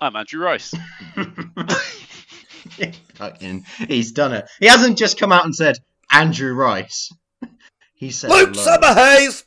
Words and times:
I'm 0.00 0.16
Andrew 0.16 0.40
Rice. 0.42 0.74
Fucking, 3.14 3.64
he's 3.88 4.12
done 4.12 4.32
it. 4.32 4.46
He 4.60 4.66
hasn't 4.66 4.98
just 4.98 5.18
come 5.18 5.32
out 5.32 5.44
and 5.44 5.54
said 5.54 5.76
Andrew 6.10 6.54
Rice. 6.54 7.12
He 7.98 8.10
said 8.10 8.28
Luke 8.28 8.54
hello. 8.54 8.76
Summerhays! 8.76 9.44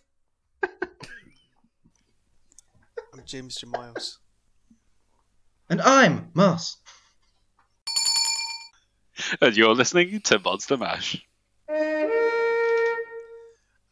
I'm 3.13 3.21
James 3.27 3.57
J. 3.57 3.67
Miles. 3.67 4.17
and 5.69 5.79
I'm 5.81 6.31
Moss. 6.33 6.77
And 9.39 9.55
you're 9.55 9.75
listening 9.75 10.19
to 10.21 10.39
Monster 10.39 10.77
Mash. 10.77 11.23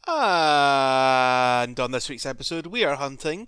And 0.08 1.80
on 1.80 1.92
this 1.92 2.10
week's 2.10 2.26
episode, 2.26 2.66
we 2.66 2.84
are 2.84 2.96
hunting 2.96 3.48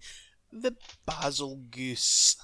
the 0.51 0.75
Basil 1.07 1.59
Goose. 1.71 2.35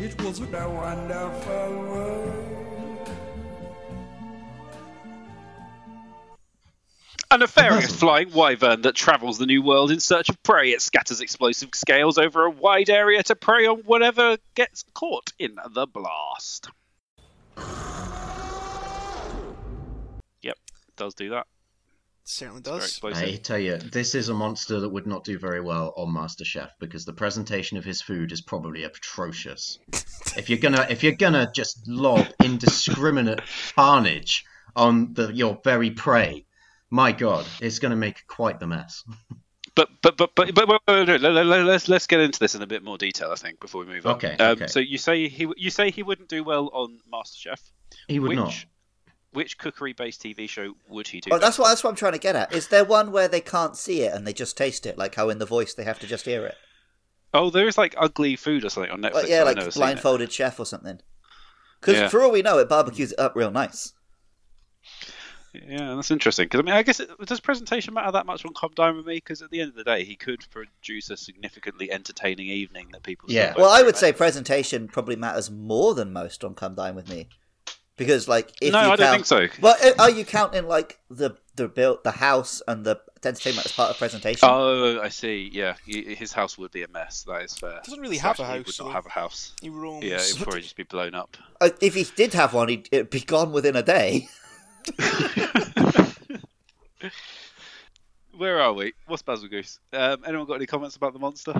It 0.00 0.22
was 0.22 0.40
a 0.40 0.44
wonderful 0.44 1.52
world. 1.52 3.08
A 7.30 7.36
nefarious 7.36 7.94
flying 7.94 8.32
wyvern 8.32 8.82
that 8.82 8.94
travels 8.94 9.38
the 9.38 9.46
new 9.46 9.60
world 9.60 9.90
in 9.90 10.00
search 10.00 10.28
of 10.28 10.42
prey. 10.42 10.70
It 10.70 10.80
scatters 10.82 11.20
explosive 11.20 11.70
scales 11.74 12.16
over 12.16 12.44
a 12.44 12.50
wide 12.50 12.90
area 12.90 13.22
to 13.24 13.34
prey 13.34 13.66
on 13.66 13.80
whatever 13.80 14.38
gets 14.54 14.84
caught 14.94 15.32
in 15.38 15.56
the 15.74 15.86
blast. 15.86 16.70
Yep, 20.42 20.56
does 20.96 21.14
do 21.14 21.30
that. 21.30 21.46
Certainly 22.30 22.60
does. 22.60 23.00
I 23.02 23.36
tell 23.36 23.58
you, 23.58 23.78
this 23.78 24.14
is 24.14 24.28
a 24.28 24.34
monster 24.34 24.80
that 24.80 24.88
would 24.90 25.06
not 25.06 25.24
do 25.24 25.38
very 25.38 25.62
well 25.62 25.94
on 25.96 26.08
MasterChef 26.08 26.72
because 26.78 27.06
the 27.06 27.14
presentation 27.14 27.78
of 27.78 27.86
his 27.86 28.02
food 28.02 28.32
is 28.32 28.42
probably 28.42 28.84
atrocious. 28.84 29.78
if 30.36 30.50
you're 30.50 30.58
gonna, 30.58 30.86
if 30.90 31.02
you're 31.02 31.12
gonna 31.12 31.50
just 31.54 31.88
lob 31.88 32.26
indiscriminate 32.44 33.40
carnage 33.74 34.44
on 34.76 35.14
the 35.14 35.32
your 35.32 35.58
very 35.64 35.90
prey, 35.90 36.44
my 36.90 37.12
God, 37.12 37.46
it's 37.62 37.78
gonna 37.78 37.96
make 37.96 38.26
quite 38.26 38.60
the 38.60 38.66
mess. 38.66 39.04
But 39.74 39.88
but 40.02 40.18
but 40.18 40.34
but 40.34 40.54
but, 40.54 40.66
but, 40.66 40.82
but 40.84 41.06
no, 41.06 41.16
let, 41.16 41.46
let, 41.46 41.64
let's 41.64 41.88
let's 41.88 42.06
get 42.06 42.20
into 42.20 42.38
this 42.38 42.54
in 42.54 42.60
a 42.60 42.66
bit 42.66 42.84
more 42.84 42.98
detail. 42.98 43.30
I 43.32 43.36
think 43.36 43.58
before 43.58 43.86
we 43.86 43.86
move 43.86 44.04
on. 44.04 44.16
Okay, 44.16 44.36
Um, 44.38 44.50
okay. 44.50 44.66
So 44.66 44.80
you 44.80 44.98
say 44.98 45.28
he 45.28 45.50
you 45.56 45.70
say 45.70 45.90
he 45.90 46.02
wouldn't 46.02 46.28
do 46.28 46.44
well 46.44 46.68
on 46.74 46.98
MasterChef. 47.10 47.70
He 48.06 48.18
would 48.18 48.28
which, 48.28 48.36
not. 48.36 48.64
Which 49.32 49.58
cookery-based 49.58 50.22
TV 50.22 50.48
show 50.48 50.74
would 50.88 51.08
he 51.08 51.20
do? 51.20 51.30
Well, 51.30 51.38
that's 51.40 51.58
what 51.58 51.68
that's 51.68 51.84
what 51.84 51.90
I'm 51.90 51.96
trying 51.96 52.14
to 52.14 52.18
get 52.18 52.34
at. 52.34 52.52
Is 52.54 52.68
there 52.68 52.84
one 52.84 53.12
where 53.12 53.28
they 53.28 53.42
can't 53.42 53.76
see 53.76 54.02
it 54.02 54.14
and 54.14 54.26
they 54.26 54.32
just 54.32 54.56
taste 54.56 54.86
it, 54.86 54.96
like 54.96 55.14
how 55.16 55.28
in 55.28 55.38
The 55.38 55.44
Voice 55.46 55.74
they 55.74 55.84
have 55.84 55.98
to 56.00 56.06
just 56.06 56.24
hear 56.24 56.46
it? 56.46 56.56
Oh, 57.34 57.50
there 57.50 57.68
is 57.68 57.76
like 57.76 57.94
ugly 57.98 58.36
food 58.36 58.64
or 58.64 58.70
something 58.70 58.90
on 58.90 59.02
Netflix. 59.02 59.14
Like, 59.14 59.28
yeah, 59.28 59.42
like 59.42 59.56
never 59.56 59.70
seen 59.70 59.82
it. 59.82 59.84
blindfolded 59.84 60.32
chef 60.32 60.58
or 60.58 60.64
something. 60.64 61.00
Because 61.80 61.96
Yeah. 61.96 62.08
for 62.08 62.22
all 62.22 62.30
we 62.32 62.42
know, 62.42 62.58
it 62.58 62.68
barbecues 62.70 63.12
it 63.12 63.18
up 63.18 63.36
real 63.36 63.50
nice. 63.50 63.92
Yeah, 65.54 65.94
that's 65.94 66.10
interesting. 66.10 66.46
Because 66.46 66.60
I 66.60 66.62
mean, 66.62 66.74
I 66.74 66.82
guess 66.82 67.00
it, 67.00 67.10
does 67.26 67.40
presentation 67.40 67.94
matter 67.94 68.12
that 68.12 68.26
much 68.26 68.44
on 68.44 68.52
Come 68.54 68.72
Dine 68.74 68.96
with 68.96 69.06
Me? 69.06 69.14
Because 69.16 69.42
at 69.42 69.50
the 69.50 69.60
end 69.60 69.70
of 69.70 69.76
the 69.76 69.84
day, 69.84 70.04
he 70.04 70.14
could 70.14 70.46
produce 70.50 71.10
a 71.10 71.16
significantly 71.16 71.90
entertaining 71.90 72.48
evening 72.48 72.88
that 72.92 73.02
people. 73.02 73.30
Yeah. 73.30 73.54
Well, 73.56 73.70
I 73.70 73.82
would 73.82 73.94
for. 73.94 74.00
say 74.00 74.12
presentation 74.12 74.88
probably 74.88 75.16
matters 75.16 75.50
more 75.50 75.94
than 75.94 76.12
most 76.12 76.44
on 76.44 76.54
Come 76.54 76.74
Dine 76.74 76.94
with 76.94 77.08
Me, 77.08 77.28
because 77.98 78.26
like 78.28 78.52
if 78.62 78.72
no, 78.72 78.80
you 78.80 78.92
I 78.92 78.96
don't 78.96 79.12
think 79.12 79.26
so. 79.26 79.48
Well, 79.60 79.76
uh, 79.84 79.92
are 79.98 80.08
you 80.10 80.24
counting 80.24 80.66
like 80.66 80.98
the 81.10 81.36
the 81.56 81.68
build 81.68 82.02
the 82.04 82.12
house 82.12 82.62
and 82.66 82.86
the 82.86 82.98
entertainment 83.22 83.66
as 83.66 83.72
part 83.72 83.90
of 83.90 83.98
presentation? 83.98 84.48
Oh, 84.48 85.00
I 85.02 85.10
see. 85.10 85.50
Yeah, 85.52 85.74
his 85.84 86.32
house 86.32 86.56
would 86.56 86.70
be 86.70 86.84
a 86.84 86.88
mess. 86.88 87.24
That 87.24 87.42
is 87.42 87.54
fair. 87.54 87.80
Doesn't 87.84 88.00
really 88.00 88.16
Slash, 88.16 88.38
have 88.38 88.46
a 88.46 88.48
house. 88.48 88.56
He 88.56 88.62
would 88.62 88.74
though. 88.78 88.84
not 88.86 88.94
have 88.94 89.06
a 89.06 89.10
house. 89.10 89.52
He 89.60 89.68
roams. 89.68 90.04
Yeah, 90.04 90.16
it 90.16 90.32
would 90.34 90.42
probably 90.44 90.62
just 90.62 90.76
be 90.76 90.84
blown 90.84 91.14
up. 91.14 91.36
Uh, 91.60 91.70
if 91.82 91.94
he 91.94 92.06
did 92.16 92.32
have 92.32 92.54
one, 92.54 92.68
he'd, 92.68 92.88
it'd 92.90 93.10
be 93.10 93.20
gone 93.20 93.52
within 93.52 93.76
a 93.76 93.82
day. 93.82 94.28
Where 98.36 98.60
are 98.60 98.72
we? 98.72 98.92
What's 99.06 99.22
Bazelgeuse? 99.22 99.80
Um, 99.92 100.22
anyone 100.24 100.46
got 100.46 100.54
any 100.54 100.66
comments 100.66 100.94
about 100.94 101.12
the 101.12 101.18
monster? 101.18 101.52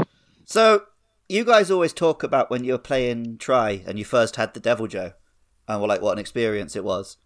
So 0.45 0.85
you 1.29 1.45
guys 1.45 1.71
always 1.71 1.93
talk 1.93 2.23
about 2.23 2.51
when 2.51 2.62
you 2.65 2.73
were 2.73 2.79
playing 2.79 3.39
Tri 3.39 3.83
and 3.87 3.99
you 3.99 4.05
first 4.05 4.37
had 4.37 4.55
the 4.55 4.61
Deviljho, 4.61 5.15
and 5.69 5.81
were 5.81 5.87
like, 5.87 6.03
what 6.03 6.12
an 6.12 6.19
experience 6.19 6.75
it 6.75 6.84
was. 6.84 7.19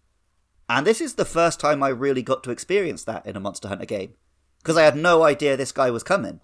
And 0.69 0.85
this 0.85 1.01
is 1.01 1.15
the 1.15 1.25
first 1.25 1.59
time 1.59 1.81
I 1.81 1.89
really 1.89 2.21
got 2.21 2.43
to 2.43 2.51
experience 2.51 3.03
that 3.05 3.25
in 3.25 3.35
a 3.35 3.39
Monster 3.39 3.67
Hunter 3.67 3.85
game, 3.85 4.13
because 4.59 4.77
I 4.77 4.83
had 4.83 4.95
no 4.95 5.23
idea 5.23 5.57
this 5.57 5.71
guy 5.71 5.89
was 5.89 6.03
coming, 6.03 6.41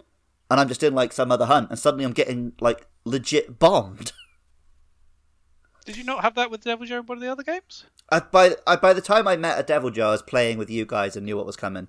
and 0.50 0.60
I'm 0.60 0.68
just 0.68 0.82
in 0.82 0.94
like 0.94 1.12
some 1.12 1.30
other 1.32 1.46
hunt, 1.46 1.70
and 1.70 1.78
suddenly 1.78 2.04
I'm 2.04 2.12
getting 2.12 2.52
like 2.60 2.86
legit 3.04 3.58
bombed. 3.58 4.12
Did 5.86 5.96
you 5.96 6.04
not 6.04 6.22
have 6.22 6.34
that 6.34 6.50
with 6.50 6.62
Deviljho 6.62 7.00
in 7.00 7.06
one 7.06 7.18
of 7.18 7.22
the 7.22 7.32
other 7.32 7.42
games? 7.42 7.84
I, 8.10 8.20
by 8.20 8.56
I, 8.66 8.76
by 8.76 8.92
the 8.92 9.00
time 9.00 9.26
I 9.26 9.36
met 9.36 9.58
a 9.58 9.64
Deviljho, 9.64 10.02
I 10.02 10.10
was 10.10 10.22
playing 10.22 10.58
with 10.58 10.70
you 10.70 10.84
guys 10.84 11.16
and 11.16 11.24
knew 11.24 11.36
what 11.36 11.46
was 11.46 11.56
coming. 11.56 11.88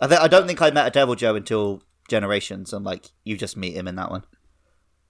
I, 0.00 0.06
th- 0.06 0.20
I 0.20 0.28
don't 0.28 0.46
think 0.46 0.62
I 0.62 0.70
met 0.70 0.96
a 0.96 0.98
Deviljho 0.98 1.36
until 1.36 1.82
Generations, 2.08 2.72
and 2.72 2.84
like 2.84 3.10
you 3.24 3.36
just 3.36 3.56
meet 3.56 3.76
him 3.76 3.86
in 3.86 3.96
that 3.96 4.10
one. 4.10 4.24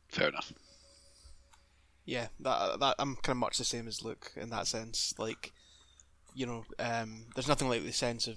Fair 0.08 0.28
enough. 0.28 0.52
Yeah, 2.10 2.26
that 2.40 2.80
that 2.80 2.96
I'm 2.98 3.14
kind 3.14 3.36
of 3.36 3.40
much 3.40 3.56
the 3.56 3.64
same 3.64 3.86
as 3.86 4.02
Luke 4.02 4.32
in 4.34 4.50
that 4.50 4.66
sense. 4.66 5.14
Like, 5.16 5.52
you 6.34 6.44
know, 6.44 6.64
um, 6.80 7.26
there's 7.36 7.46
nothing 7.46 7.68
like 7.68 7.84
the 7.84 7.92
sense 7.92 8.26
of 8.26 8.36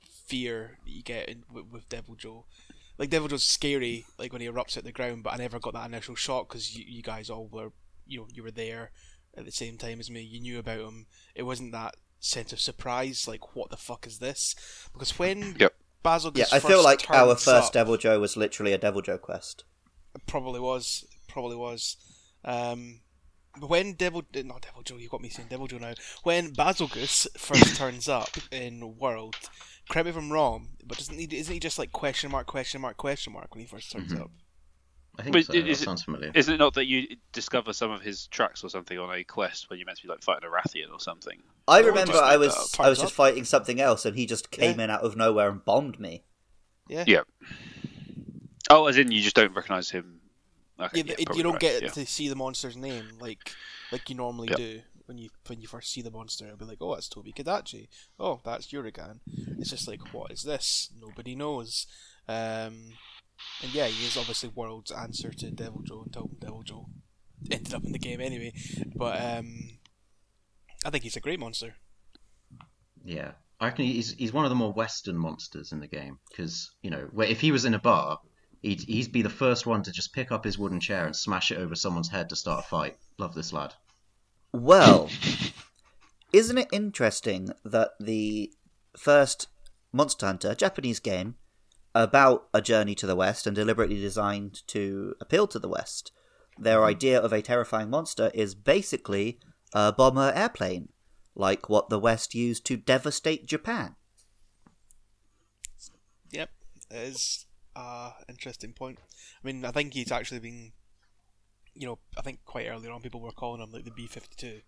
fear 0.00 0.78
that 0.82 0.90
you 0.90 1.02
get 1.02 1.28
in, 1.28 1.44
with, 1.52 1.66
with 1.70 1.88
Deviljho. 1.90 2.44
Like 2.96 3.10
Deviljho's 3.10 3.44
scary, 3.44 4.06
like 4.18 4.32
when 4.32 4.40
he 4.40 4.48
erupts 4.48 4.78
at 4.78 4.84
the 4.84 4.92
ground, 4.92 5.24
but 5.24 5.34
I 5.34 5.36
never 5.36 5.58
got 5.58 5.74
that 5.74 5.84
initial 5.84 6.14
shock 6.14 6.48
because 6.48 6.74
you, 6.74 6.86
you 6.88 7.02
guys 7.02 7.28
all 7.28 7.48
were, 7.52 7.72
you 8.06 8.20
know, 8.20 8.26
you 8.32 8.42
were 8.42 8.50
there 8.50 8.92
at 9.36 9.44
the 9.44 9.52
same 9.52 9.76
time 9.76 10.00
as 10.00 10.10
me. 10.10 10.22
You 10.22 10.40
knew 10.40 10.58
about 10.58 10.80
him. 10.80 11.04
It 11.34 11.42
wasn't 11.42 11.72
that 11.72 11.96
sense 12.18 12.50
of 12.54 12.60
surprise, 12.60 13.28
like 13.28 13.54
what 13.54 13.68
the 13.68 13.76
fuck 13.76 14.06
is 14.06 14.20
this? 14.20 14.54
Because 14.94 15.18
when 15.18 15.56
Yep. 15.60 15.74
Basil 16.02 16.32
Yeah, 16.34 16.46
I 16.50 16.60
feel 16.60 16.82
like 16.82 17.10
our 17.10 17.34
first 17.34 17.66
up- 17.66 17.72
Devil 17.74 17.98
Joe 17.98 18.18
was 18.20 18.38
literally 18.38 18.72
a 18.72 18.78
Deviljho 18.78 19.20
quest. 19.20 19.64
It 20.14 20.22
probably 20.26 20.60
was. 20.60 21.04
Probably 21.28 21.56
was. 21.56 21.98
Um, 22.44 23.00
when 23.60 23.92
Devil, 23.94 24.22
not 24.44 24.62
Deviljho, 24.62 24.98
you 25.00 25.08
got 25.08 25.20
me 25.20 25.28
saying 25.28 25.48
Deviljho 25.48 25.80
now. 25.80 25.94
When 26.22 26.52
Bazelgeuse 26.54 27.26
first 27.38 27.76
turns 27.76 28.08
up 28.08 28.30
in 28.50 28.96
World, 28.98 29.36
correct 29.90 30.06
me 30.06 30.10
if 30.10 30.16
I'm 30.16 30.32
wrong, 30.32 30.68
but 30.84 30.98
doesn't 30.98 31.18
he? 31.18 31.24
Isn't 31.36 31.52
he 31.52 31.60
just 31.60 31.78
like 31.78 31.92
question 31.92 32.30
mark, 32.30 32.46
question 32.46 32.80
mark, 32.80 32.96
question 32.96 33.32
mark 33.32 33.54
when 33.54 33.60
he 33.60 33.66
first 33.66 33.92
turns 33.92 34.12
Mhm. 34.12 34.22
up? 34.22 34.30
I 35.18 35.22
think 35.24 35.34
But 35.34 35.44
so. 35.44 35.52
is 35.52 35.64
That 35.64 35.70
it- 35.70 35.78
sounds 35.84 36.02
familiar. 36.04 36.32
Isn't 36.34 36.54
it 36.54 36.56
not 36.56 36.72
that 36.74 36.86
you 36.86 37.06
discover 37.32 37.74
some 37.74 37.90
of 37.90 38.00
his 38.00 38.26
tracks 38.28 38.64
or 38.64 38.70
something 38.70 38.98
on 38.98 39.14
a 39.14 39.22
quest 39.22 39.68
when 39.68 39.78
you're 39.78 39.84
meant 39.84 39.98
to 39.98 40.04
be 40.04 40.08
like 40.08 40.22
fighting 40.22 40.48
a 40.48 40.50
Rathian 40.50 40.90
or 40.90 40.98
something? 41.00 41.38
I 41.68 41.82
Oh, 41.82 41.86
remember 41.86 42.12
just 42.12 42.24
I 42.24 42.38
was 42.38 42.54
that. 42.54 42.80
I 42.82 42.88
was 42.88 42.96
Turns 42.98 43.04
just 43.08 43.14
fighting 43.14 43.44
something 43.44 43.78
else, 43.78 44.06
and 44.06 44.16
he 44.16 44.24
just 44.24 44.50
came 44.50 44.80
in 44.80 44.88
out 44.88 45.02
of 45.02 45.14
nowhere 45.14 45.50
and 45.50 45.62
bombed 45.62 46.00
me. 46.00 46.24
Yeah. 46.88 47.04
Yeah. 47.06 47.20
Oh, 48.70 48.86
as 48.86 48.96
in 48.96 49.12
you 49.12 49.20
just 49.20 49.36
don't 49.36 49.52
recognise 49.54 49.90
him. 49.90 50.21
Okay, 50.86 50.98
Yeah, 50.98 51.04
yeah, 51.06 51.14
it- 51.30 51.36
you 51.36 51.42
don't 51.42 51.52
right, 51.52 51.60
get 51.60 51.82
yeah. 51.82 51.88
to 51.90 52.06
see 52.06 52.28
the 52.28 52.36
monster's 52.36 52.76
name 52.76 53.06
like 53.20 53.54
like 53.90 54.08
you 54.08 54.14
normally 54.16 54.48
Yep. 54.48 54.56
do 54.58 54.80
when 55.06 55.18
you 55.18 55.30
when 55.46 55.60
you 55.60 55.66
first 55.68 55.92
see 55.92 56.02
the 56.02 56.10
monster. 56.10 56.44
It'll 56.46 56.56
be 56.56 56.64
like, 56.64 56.78
oh, 56.80 56.94
that's 56.94 57.08
Tobi-Kadachi. 57.08 57.88
Oh, 58.18 58.40
that's 58.44 58.68
Uragaan. 58.72 59.20
It's 59.58 59.70
just 59.70 59.86
like, 59.88 60.12
what 60.14 60.30
is 60.30 60.42
this? 60.42 60.90
Nobody 61.00 61.34
knows. 61.34 61.86
Um, 62.28 62.94
and 63.62 63.72
yeah, 63.74 63.86
he 63.86 64.06
is 64.06 64.16
obviously 64.16 64.48
world's 64.50 64.92
answer 64.92 65.30
to 65.32 65.46
Deviljho 65.50 66.06
until 66.06 66.30
Deviljho 66.38 66.86
ended 67.50 67.74
up 67.74 67.84
in 67.84 67.92
the 67.92 67.98
game 67.98 68.20
anyway. 68.20 68.52
But 68.94 69.20
um, 69.20 69.78
I 70.84 70.90
think 70.90 71.02
he's 71.04 71.16
a 71.16 71.20
great 71.20 71.40
monster. 71.40 71.74
Yeah, 73.04 73.32
I 73.60 73.66
reckon 73.66 73.84
he's 73.86 74.12
he's 74.14 74.32
one 74.32 74.44
of 74.44 74.50
the 74.50 74.54
more 74.56 74.72
Western 74.72 75.18
monsters 75.18 75.72
in 75.72 75.80
the 75.80 75.88
game 75.88 76.18
because 76.30 76.70
you 76.82 76.90
know 76.90 77.08
where 77.12 77.26
if 77.28 77.40
he 77.40 77.50
was 77.52 77.64
in 77.64 77.74
a 77.74 77.78
bar, 77.80 78.20
he'd 78.62 78.82
he'd 78.82 79.12
be 79.12 79.22
the 79.22 79.28
first 79.28 79.66
one 79.66 79.82
to 79.82 79.92
just 79.92 80.12
pick 80.12 80.32
up 80.32 80.44
his 80.44 80.58
wooden 80.58 80.80
chair 80.80 81.04
and 81.04 81.14
smash 81.14 81.50
it 81.50 81.58
over 81.58 81.74
someone's 81.74 82.08
head 82.08 82.28
to 82.30 82.36
start 82.36 82.64
a 82.64 82.68
fight. 82.68 82.96
Love 83.18 83.34
this 83.34 83.52
lad. 83.52 83.74
Well, 84.52 85.10
isn't 86.32 86.58
it 86.58 86.68
interesting 86.72 87.50
that 87.64 87.90
the 88.00 88.52
first 88.96 89.48
Monster 89.92 90.26
Hunter, 90.26 90.54
Japanese 90.54 91.00
game 91.00 91.34
about 91.94 92.48
a 92.54 92.62
journey 92.62 92.94
to 92.94 93.06
the 93.06 93.16
West 93.16 93.46
and 93.46 93.54
deliberately 93.54 94.00
designed 94.00 94.66
to 94.68 95.14
appeal 95.20 95.46
to 95.48 95.58
the 95.58 95.68
West, 95.68 96.12
their 96.58 96.78
mm-hmm. 96.78 96.88
idea 96.88 97.20
of 97.20 97.32
a 97.32 97.42
terrifying 97.42 97.90
monster 97.90 98.30
is 98.32 98.54
basically 98.54 99.38
a 99.74 99.92
bomber 99.92 100.32
airplane, 100.34 100.88
like 101.34 101.68
what 101.68 101.90
the 101.90 101.98
West 101.98 102.34
used 102.34 102.64
to 102.66 102.76
devastate 102.76 103.46
Japan. 103.46 103.96
Yep, 106.30 106.50
it 106.90 107.44
is 107.76 107.82
a 107.82 108.12
interesting 108.28 108.72
point. 108.72 108.98
I 109.42 109.46
mean, 109.46 109.64
I 109.64 109.70
think 109.70 109.94
he's 109.94 110.12
actually 110.12 110.40
been, 110.40 110.72
you 111.74 111.86
know, 111.86 111.98
I 112.18 112.22
think 112.22 112.40
quite 112.44 112.66
early 112.68 112.88
on 112.88 113.00
people 113.02 113.20
were 113.20 113.32
calling 113.32 113.60
him 113.62 113.72
like 113.72 113.84
the 113.84 113.90
B 113.90 114.06
fifty 114.06 114.34
two, 114.36 114.60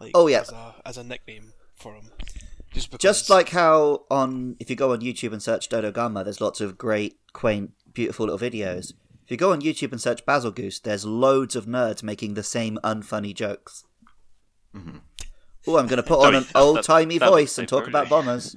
like 0.00 0.12
Oh, 0.14 0.26
yeah. 0.26 0.40
as 0.40 0.50
a 0.52 0.74
as 0.84 0.96
a 0.98 1.04
nickname 1.04 1.52
for 1.74 1.94
him. 1.94 2.10
Just, 2.72 2.90
because, 2.90 3.02
Just 3.02 3.30
like 3.30 3.50
how 3.50 4.04
on 4.10 4.56
if 4.60 4.68
you 4.68 4.76
go 4.76 4.92
on 4.92 5.00
YouTube 5.00 5.32
and 5.32 5.42
search 5.42 5.68
Dodogama, 5.68 6.24
there's 6.24 6.40
lots 6.40 6.60
of 6.60 6.76
great, 6.76 7.16
quaint, 7.32 7.70
beautiful 7.92 8.26
little 8.26 8.38
videos. 8.38 8.92
If 9.24 9.30
you 9.30 9.36
go 9.36 9.50
on 9.52 9.60
YouTube 9.60 9.90
and 9.92 10.00
search 10.00 10.24
Bazelgeuse, 10.26 10.82
there's 10.82 11.04
loads 11.04 11.56
of 11.56 11.66
nerds 11.66 12.02
making 12.02 12.34
the 12.34 12.42
same 12.44 12.78
unfunny 12.84 13.34
jokes. 13.34 13.84
Oh, 15.68 15.78
I'm 15.78 15.86
going 15.86 15.96
to 15.96 16.02
put 16.02 16.20
on 16.20 16.34
an 16.34 16.42
that- 16.44 16.52
that- 16.52 16.58
old 16.60 16.82
timey 16.82 17.18
voice 17.18 17.58
and 17.58 17.66
talk 17.66 17.88
about 17.88 18.08
bombers. 18.08 18.54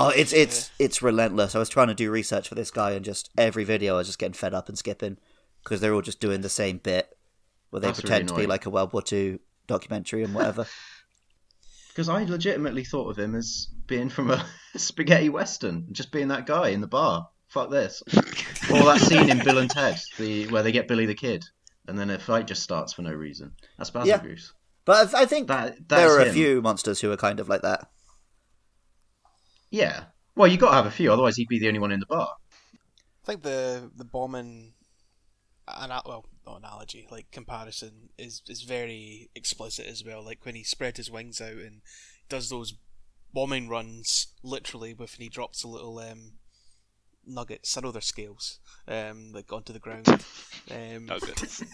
Oh, 0.00 0.08
it's 0.10 0.32
it's 0.32 0.70
it's 0.78 1.02
relentless. 1.02 1.54
I 1.54 1.58
was 1.58 1.68
trying 1.68 1.88
to 1.88 1.94
do 1.94 2.10
research 2.10 2.48
for 2.48 2.54
this 2.54 2.70
guy, 2.70 2.92
and 2.92 3.04
just 3.04 3.30
every 3.36 3.64
video 3.64 3.94
I 3.94 3.98
was 3.98 4.06
just 4.06 4.18
getting 4.18 4.32
fed 4.32 4.54
up 4.54 4.68
and 4.68 4.78
skipping 4.78 5.18
because 5.64 5.80
they're 5.80 5.94
all 5.94 6.02
just 6.02 6.20
doing 6.20 6.40
the 6.40 6.48
same 6.48 6.78
bit 6.78 7.16
where 7.70 7.80
they 7.80 7.88
That's 7.88 7.98
really 7.98 8.08
pretend 8.10 8.28
to 8.28 8.34
be 8.36 8.46
like 8.46 8.66
a 8.66 8.70
World 8.70 8.92
War 8.92 9.02
II 9.10 9.40
documentary 9.66 10.22
and 10.24 10.34
whatever. 10.34 10.66
Because 11.88 12.08
I 12.10 12.22
legitimately 12.22 12.84
thought 12.84 13.10
of 13.10 13.18
him 13.18 13.34
as 13.34 13.66
being 13.88 14.08
from 14.08 14.30
a 14.30 14.46
spaghetti 14.76 15.30
western, 15.30 15.88
just 15.90 16.12
being 16.12 16.28
that 16.28 16.46
guy 16.46 16.68
in 16.68 16.80
the 16.80 16.86
bar. 16.86 17.28
Fuck 17.48 17.70
this. 17.70 18.04
or 18.70 18.84
that 18.84 19.00
scene 19.00 19.28
in 19.28 19.42
Bill 19.42 19.58
and 19.58 19.68
Ted, 19.68 19.98
the 20.16 20.46
where 20.46 20.62
they 20.62 20.70
get 20.70 20.86
Billy 20.86 21.06
the 21.06 21.16
Kid, 21.16 21.44
and 21.88 21.98
then 21.98 22.08
a 22.10 22.20
fight 22.20 22.46
just 22.46 22.62
starts 22.62 22.92
for 22.92 23.02
no 23.02 23.10
reason. 23.12 23.50
That's 23.78 23.90
Basil 23.90 24.10
Yeah. 24.10 24.18
Goose. 24.18 24.52
But 24.84 25.12
I 25.12 25.22
I 25.22 25.26
think 25.26 25.48
That 25.48 25.88
there 25.88 26.08
that's 26.08 26.12
are 26.12 26.20
a 26.20 26.32
few 26.32 26.62
monsters 26.62 27.00
who 27.00 27.10
are 27.10 27.16
kind 27.16 27.40
of 27.40 27.48
like 27.48 27.62
that. 27.62 27.90
Yeah. 29.70 30.04
Well, 30.34 30.48
you 30.50 30.56
got 30.56 30.70
to 30.70 30.76
have 30.76 30.86
a 30.86 30.90
few, 30.90 31.12
otherwise 31.12 31.36
he'd 31.36 31.48
be 31.48 31.58
the 31.58 31.68
only 31.68 31.80
one 31.80 31.92
in 31.92 32.00
the 32.00 32.06
bar. 32.06 32.30
I 33.22 33.26
think 33.26 33.42
the 33.42 33.90
the 33.94 34.04
bombing, 34.04 34.72
ana- 35.66 36.02
well, 36.06 36.24
not 36.46 36.58
analogy, 36.60 37.06
like 37.10 37.30
comparison 37.30 38.10
is 38.16 38.42
is 38.48 38.62
very 38.62 39.30
explicit 39.34 39.86
as 39.86 40.04
well. 40.04 40.24
Like 40.24 40.44
when 40.44 40.54
he 40.54 40.62
spread 40.64 40.96
his 40.96 41.10
wings 41.10 41.40
out 41.40 41.52
and 41.52 41.82
does 42.28 42.48
those 42.48 42.74
bombing 43.34 43.68
runs, 43.68 44.28
literally, 44.42 44.94
with 44.94 45.18
when 45.18 45.24
he 45.24 45.28
drops 45.28 45.62
a 45.64 45.68
little 45.68 45.98
um, 45.98 46.32
nuggets. 47.26 47.76
I 47.76 47.80
know 47.82 47.90
they're 47.92 48.00
scales, 48.00 48.60
um, 48.86 49.32
like 49.34 49.52
onto 49.52 49.72
the 49.74 49.78
ground. 49.80 50.08
Um, 50.70 51.06
Nuggets. 51.06 51.62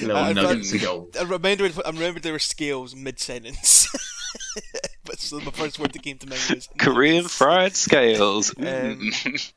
Little 0.00 0.16
I've 0.16 0.34
nuggets 0.36 0.72
got- 0.72 0.76
of 0.76 0.82
gold. 0.82 1.16
I 1.18 1.22
remembered. 1.24 1.72
I 1.84 1.90
remembered 1.90 2.22
there 2.22 2.32
were 2.32 2.38
scales 2.38 2.94
mid 2.96 3.18
sentence. 3.20 3.88
but 5.18 5.26
so 5.26 5.38
the 5.40 5.52
first 5.52 5.78
word 5.78 5.92
that 5.92 6.02
came 6.02 6.18
to 6.18 6.26
mind 6.28 6.40
was 6.54 6.68
Korean 6.78 7.16
nuggets. 7.16 7.34
fried 7.34 7.76
scales. 7.76 8.50
Um, 8.58 8.64
Mm. 8.64 9.52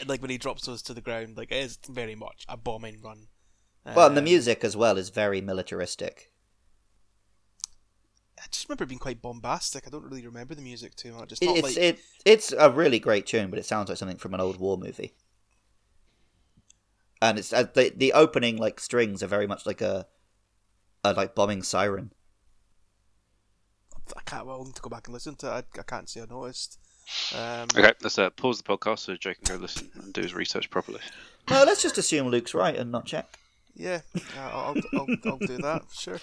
And, 0.00 0.08
like 0.08 0.22
when 0.22 0.30
he 0.30 0.38
drops 0.38 0.66
those 0.66 0.82
to 0.82 0.94
the 0.94 1.00
ground, 1.00 1.36
like 1.36 1.50
it 1.52 1.56
is 1.62 1.78
very 1.88 2.14
much 2.14 2.44
a 2.48 2.56
bombing 2.56 3.00
run. 3.02 3.28
Well, 3.84 4.06
and 4.06 4.16
the 4.16 4.20
Um, 4.20 4.24
music 4.24 4.64
as 4.64 4.76
well 4.76 4.96
is 4.98 5.08
very 5.10 5.40
militaristic. 5.40 6.32
I 8.38 8.44
just 8.50 8.68
remember 8.68 8.84
it 8.84 8.88
being 8.88 8.98
quite 8.98 9.20
bombastic. 9.20 9.86
I 9.86 9.90
don't 9.90 10.04
really 10.04 10.24
remember 10.24 10.54
the 10.54 10.62
music 10.62 10.94
too 10.94 11.12
much. 11.12 11.32
It's 11.32 11.42
not 11.42 11.56
it's 11.56 11.62
like 11.62 11.76
it 11.76 11.98
it's 12.24 12.52
a 12.52 12.70
really 12.70 12.98
great 12.98 13.26
tune, 13.26 13.50
but 13.50 13.58
it 13.58 13.66
sounds 13.66 13.88
like 13.88 13.98
something 13.98 14.16
from 14.16 14.34
an 14.34 14.40
old 14.40 14.58
war 14.58 14.78
movie. 14.78 15.14
And 17.20 17.38
it's 17.38 17.52
uh, 17.52 17.64
the 17.74 17.92
the 17.96 18.12
opening 18.12 18.56
like 18.56 18.78
strings 18.80 19.22
are 19.22 19.26
very 19.26 19.46
much 19.46 19.66
like 19.66 19.80
a 19.80 20.06
a 21.02 21.12
like 21.14 21.34
bombing 21.34 21.62
siren. 21.62 22.12
I 24.16 24.20
can't. 24.22 24.46
Well, 24.46 24.56
I'll 24.56 24.64
need 24.64 24.74
to 24.76 24.82
go 24.82 24.90
back 24.90 25.06
and 25.06 25.14
listen 25.14 25.34
to 25.36 25.46
it. 25.46 25.50
I, 25.76 25.80
I 25.80 25.82
can't 25.82 26.08
say 26.08 26.20
I 26.22 26.26
noticed. 26.26 26.78
Um, 27.34 27.68
Okay, 27.76 27.92
let's 28.02 28.18
uh, 28.18 28.30
pause 28.30 28.60
the 28.60 28.64
podcast 28.64 29.00
so 29.00 29.16
Jake 29.16 29.42
can 29.42 29.56
go 29.56 29.62
listen 29.62 29.88
and 29.94 30.12
do 30.12 30.20
his 30.20 30.34
research 30.34 30.68
properly. 30.70 31.00
No, 31.50 31.64
let's 31.64 31.82
just 31.82 31.96
assume 31.98 32.28
Luke's 32.28 32.52
right 32.54 32.76
and 32.76 32.92
not 32.92 33.06
check. 33.06 33.26
Yeah, 33.74 34.00
uh, 34.36 34.40
I'll, 34.40 34.74
I'll, 34.94 35.06
I'll 35.24 35.38
do 35.38 35.58
that. 35.58 35.82
Sure. 35.92 36.20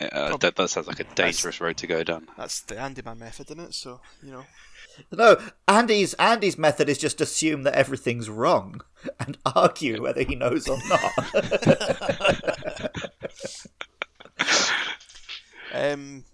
Uh, 0.00 0.36
that, 0.38 0.56
that 0.56 0.68
sounds 0.68 0.88
like 0.88 0.98
a 0.98 1.04
dangerous 1.14 1.60
road 1.60 1.76
to 1.76 1.86
go 1.86 2.02
down. 2.02 2.26
That's 2.36 2.62
the 2.62 2.74
Andyman 2.74 3.18
method, 3.18 3.48
isn't 3.52 3.60
it? 3.60 3.74
So 3.74 4.00
you 4.22 4.32
know. 4.32 4.44
No, 5.12 5.36
Andy's 5.68 6.14
Andy's 6.14 6.58
method 6.58 6.88
is 6.88 6.98
just 6.98 7.20
assume 7.20 7.62
that 7.62 7.74
everything's 7.76 8.28
wrong 8.28 8.80
and 9.20 9.38
argue 9.46 10.02
whether 10.02 10.24
he 10.24 10.34
knows 10.34 10.66
or 10.66 10.78
not. 10.88 11.12
Um, 15.72 16.24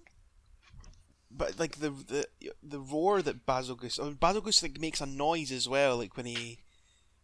but 1.36 1.58
like 1.58 1.78
the 1.78 1.90
the 1.90 2.26
the 2.62 2.80
roar 2.80 3.22
that 3.22 3.46
Bazelgeuse, 3.46 4.00
I 4.00 4.04
mean, 4.04 4.16
Bazelgeuse 4.16 4.62
like 4.62 4.80
makes 4.80 5.00
a 5.00 5.06
noise 5.06 5.50
as 5.52 5.68
well, 5.68 5.96
like 5.98 6.16
when 6.16 6.26
he 6.26 6.60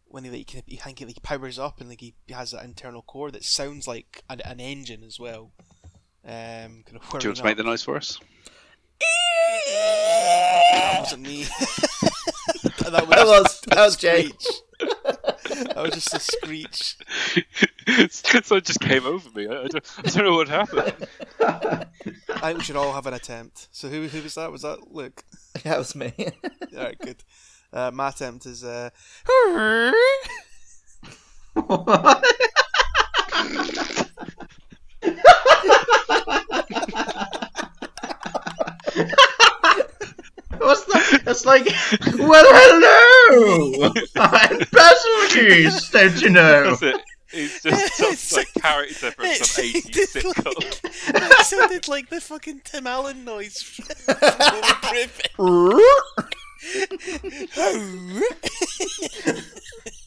when 0.05 0.23
he 0.25 0.29
like 0.29 0.49
he, 0.49 0.63
he, 0.67 0.79
he 0.97 1.05
like 1.05 1.23
powers 1.23 1.57
up 1.57 1.79
and 1.79 1.89
like 1.89 2.01
he 2.01 2.13
has 2.29 2.51
that 2.51 2.65
internal 2.65 3.01
core 3.01 3.31
that 3.31 3.43
sounds 3.43 3.87
like 3.87 4.23
an, 4.29 4.41
an 4.41 4.59
engine 4.59 5.03
as 5.03 5.19
well. 5.19 5.51
Um, 6.23 6.83
kind 6.85 6.97
of 6.97 7.09
Do 7.09 7.23
you 7.23 7.29
want 7.29 7.37
to 7.37 7.43
make 7.43 7.57
the 7.57 7.63
noise 7.63 7.83
for 7.83 7.95
us? 7.95 8.19
That 9.67 10.99
wasn't 10.99 11.23
me. 11.23 11.43
that 12.63 12.91
That 12.91 13.07
was 13.07 13.61
that 13.61 13.77
was 13.77 13.95
Jay. 13.97 14.31
that 14.79 15.77
was 15.77 15.93
just 15.93 16.13
a 16.13 16.19
screech. 16.19 16.97
so 18.09 18.55
it 18.55 18.65
just 18.65 18.79
came 18.81 19.05
over 19.05 19.29
me. 19.31 19.47
I, 19.47 19.63
I, 19.63 19.67
don't, 19.67 19.85
I 19.99 20.09
don't 20.09 20.25
know 20.25 20.35
what 20.35 20.49
happened. 20.49 20.93
I 21.41 21.85
think 22.41 22.57
we 22.59 22.63
should 22.63 22.75
all 22.75 22.93
have 22.93 23.07
an 23.07 23.13
attempt. 23.13 23.67
So 23.71 23.87
who 23.89 24.07
who 24.07 24.21
was 24.21 24.35
that? 24.35 24.51
Was 24.51 24.61
that 24.63 24.91
Luke? 24.91 25.23
That 25.63 25.77
was 25.77 25.95
me. 25.95 26.13
All 26.17 26.83
right, 26.83 26.97
good. 26.97 27.23
Uh, 27.73 27.91
my 27.91 28.09
attempt 28.09 28.45
is 28.45 28.63
uh, 28.63 28.89
What's 40.57 40.85
that? 40.85 41.23
It's 41.27 41.45
like, 41.45 41.65
well, 42.17 42.45
hello! 42.47 43.93
I'm 44.15 44.59
Bazelgeuse, 44.59 45.91
don't 45.91 46.21
you 46.21 46.29
know? 46.29 46.71
That's 46.71 46.81
it. 46.81 47.01
He's 47.31 47.61
just 47.61 47.95
some 48.27 48.37
like 48.39 48.53
character 48.53 49.11
from 49.11 49.25
it 49.25 49.45
some 49.45 49.65
80s 49.65 49.95
sounded 49.95 50.09
sitcom. 50.23 50.45
like, 50.45 50.81
it 51.39 51.45
sounded 51.45 51.87
like 51.87 52.09
the 52.09 52.21
fucking 52.21 52.61
Tim 52.63 52.87
Allen 52.87 53.23
noise 53.23 53.61
from 53.61 53.85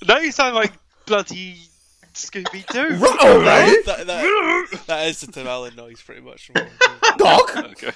Now 0.06 0.18
you 0.18 0.32
sound 0.32 0.54
like 0.54 0.72
bloody 1.06 1.58
Scooby 2.12 2.66
Doo. 2.66 2.96
right? 2.96 3.82
that, 3.86 4.06
that, 4.06 4.84
that 4.86 5.06
is 5.08 5.20
the 5.20 5.32
Tim 5.32 5.46
Allen 5.46 5.74
noise, 5.76 6.02
pretty 6.02 6.20
much. 6.20 6.46
From 6.46 6.66
Doc. 7.18 7.56
Okay. 7.56 7.92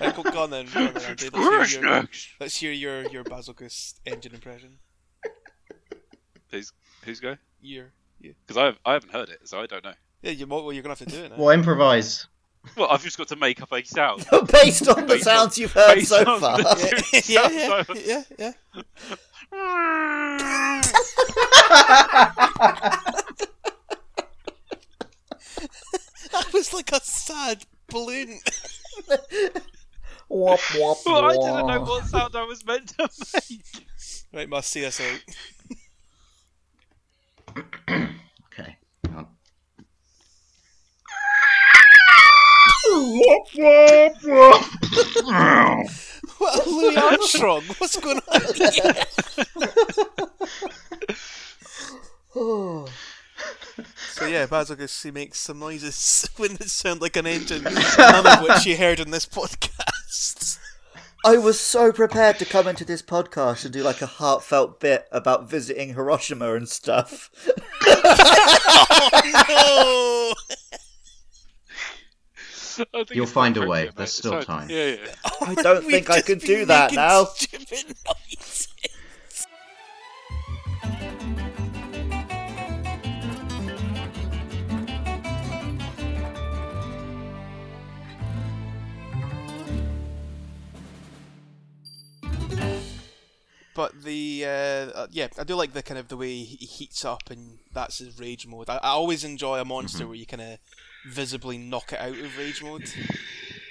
right, 0.00 0.14
go, 0.14 0.22
go 0.22 0.42
on 0.44 0.50
then. 0.50 0.66
Go 0.72 0.86
on 0.86 0.94
then 0.94 1.02
Andy. 1.02 1.28
Let's 1.30 1.72
hear 1.72 1.82
your, 1.82 2.08
let's 2.40 2.56
hear 2.56 2.72
your, 2.72 3.08
your 3.10 3.24
Basil 3.24 3.54
engine 4.06 4.34
impression. 4.34 4.78
Who's 6.50 6.72
who's 7.04 7.18
go? 7.18 7.36
Your, 7.62 7.92
yeah, 8.20 8.32
Because 8.46 8.56
I 8.60 8.64
have, 8.66 8.78
I 8.84 8.92
haven't 8.94 9.12
heard 9.12 9.28
it, 9.28 9.40
so 9.48 9.60
I 9.60 9.66
don't 9.66 9.84
know. 9.84 9.94
yeah. 10.22 10.32
You, 10.32 10.46
well, 10.46 10.72
you're 10.72 10.82
gonna 10.82 10.96
have 10.96 10.98
to 10.98 11.06
do 11.06 11.22
it 11.24 11.30
now. 11.30 11.36
Well, 11.38 11.50
improvise. 11.50 12.26
Well, 12.76 12.88
I've 12.90 13.02
just 13.02 13.18
got 13.18 13.28
to 13.28 13.36
make 13.36 13.60
up 13.62 13.72
a 13.72 13.82
sound. 13.84 14.24
Based 14.52 14.86
on 14.88 15.00
the 15.00 15.14
Based 15.14 15.26
on- 15.26 15.34
sounds 15.36 15.58
you've 15.58 15.72
heard 15.72 16.00
so 16.04 16.24
far. 16.38 16.60
yeah, 17.28 17.48
yeah, 17.50 17.84
yeah, 17.94 18.22
yeah, 18.38 18.52
yeah. 18.72 18.82
That 26.32 26.52
was 26.52 26.72
like 26.72 26.90
a 26.92 27.00
sad 27.02 27.64
balloon. 27.88 28.38
Wop, 30.28 30.60
wop, 30.76 30.98
well, 31.04 31.24
I 31.26 31.32
didn't 31.32 31.66
know 31.66 31.80
what 31.82 32.06
sound 32.06 32.34
I 32.34 32.44
was 32.44 32.64
meant 32.64 32.88
to 32.98 33.08
make. 33.50 33.60
Right, 34.32 34.48
must 34.48 34.70
see 34.70 34.84
us 34.86 34.98
out. 35.00 35.20
Okay. 37.50 38.78
hang 39.04 39.14
on. 39.16 39.26
What, 46.38 46.66
Louis 46.66 46.96
Armstrong? 46.96 47.62
What's 47.78 47.96
going 47.98 48.20
on 48.28 48.40
here? 48.54 49.04
So 54.22 54.26
yeah, 54.26 54.46
Bazelgeuse, 54.46 55.02
he 55.02 55.10
makes 55.10 55.40
some 55.40 55.58
noises 55.58 56.28
when 56.36 56.52
it 56.52 56.68
sound 56.70 57.00
like 57.00 57.16
an 57.16 57.26
engine, 57.26 57.64
none 57.64 58.26
of 58.26 58.42
which 58.42 58.66
you 58.66 58.76
heard 58.76 59.00
in 59.00 59.10
this 59.10 59.26
podcast. 59.26 60.58
I 61.24 61.36
was 61.38 61.58
so 61.58 61.92
prepared 61.92 62.38
to 62.40 62.44
come 62.44 62.66
into 62.66 62.84
this 62.84 63.00
podcast 63.00 63.64
and 63.64 63.72
do 63.72 63.82
like 63.82 64.02
a 64.02 64.06
heartfelt 64.06 64.80
bit 64.80 65.06
about 65.12 65.48
visiting 65.48 65.94
Hiroshima 65.94 66.54
and 66.54 66.68
stuff. 66.68 67.30
Oh, 69.04 70.34
no! 70.34 70.34
You'll 73.10 73.26
find 73.26 73.56
a 73.56 73.66
way. 73.66 73.84
Mate. 73.84 73.96
There's 73.96 74.12
still 74.12 74.42
time. 74.42 74.68
Yeah, 74.70 74.96
yeah. 74.96 75.30
I 75.40 75.54
don't 75.54 75.84
think 75.84 76.10
I 76.10 76.20
could 76.20 76.40
do 76.40 76.64
that 76.66 76.92
now. 76.92 77.28
but 93.74 94.04
the 94.04 94.44
uh, 94.44 94.48
uh, 94.48 95.06
yeah, 95.10 95.28
I 95.38 95.44
do 95.44 95.54
like 95.54 95.72
the 95.72 95.82
kind 95.82 95.98
of 95.98 96.08
the 96.08 96.16
way 96.16 96.42
he 96.42 96.66
heats 96.66 97.04
up 97.04 97.30
and 97.30 97.58
that's 97.72 97.98
his 97.98 98.18
rage 98.18 98.46
mode. 98.46 98.68
I, 98.68 98.76
I 98.76 98.90
always 98.90 99.24
enjoy 99.24 99.58
a 99.60 99.64
monster 99.64 100.00
mm-hmm. 100.00 100.08
where 100.08 100.16
you 100.16 100.26
kind 100.26 100.42
of 100.42 100.58
visibly 101.06 101.58
knock 101.58 101.92
it 101.92 102.00
out 102.00 102.16
of 102.18 102.38
rage 102.38 102.62
mode. 102.62 102.88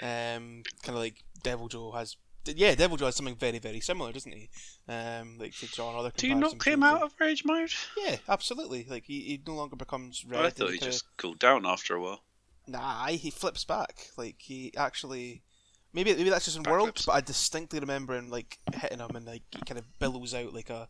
Um, 0.02 0.64
kind 0.84 0.90
of 0.90 0.96
like 0.96 1.24
Deviljho 1.44 1.96
has. 1.96 2.16
Yeah, 2.46 2.74
Deviljho 2.74 3.02
has 3.02 3.16
something 3.16 3.36
very 3.36 3.60
very 3.60 3.80
similar, 3.80 4.12
doesn't 4.12 4.32
he? 4.32 4.50
Um, 4.88 5.38
like 5.38 5.56
to 5.58 5.68
draw 5.68 5.92
another. 5.92 6.12
Do 6.16 6.28
you 6.28 6.34
comparison 6.34 6.58
knock 6.58 6.68
him 6.68 6.84
out 6.84 7.02
of 7.04 7.14
rage 7.20 7.44
mode? 7.46 7.72
Yeah, 7.98 8.16
absolutely. 8.28 8.88
Like 8.90 9.06
he, 9.06 9.20
he 9.22 9.42
no 9.46 9.54
longer 9.56 9.76
becomes 9.76 10.26
red. 10.26 10.46
I 10.46 10.50
thought 10.50 10.72
he 10.72 10.78
kinda- 10.80 10.92
just 10.92 11.06
cooled 11.18 11.40
down 11.40 11.66
after 11.66 11.96
a 11.96 12.02
while. 12.02 12.24
Nah, 12.68 13.08
he 13.08 13.30
flips 13.32 13.64
back. 13.66 14.08
Like 14.18 14.38
he 14.40 14.72
actually, 14.76 15.44
maybe 15.94 16.16
maybe 16.16 16.30
that's 16.30 16.46
just 16.46 16.58
in 16.58 16.64
Backflips. 16.64 16.72
Worlds, 16.72 17.06
but 17.06 17.12
I 17.14 17.22
distinctly 17.22 17.80
remember 17.80 18.16
him 18.16 18.30
like 18.30 18.58
hitting 18.74 19.00
him 19.00 19.16
and 19.16 19.26
like 19.26 19.44
he 19.52 19.62
kind 19.66 19.78
of 19.78 20.00
billows 20.00 20.34
out 20.34 20.54
like 20.54 20.70
a 20.70 20.90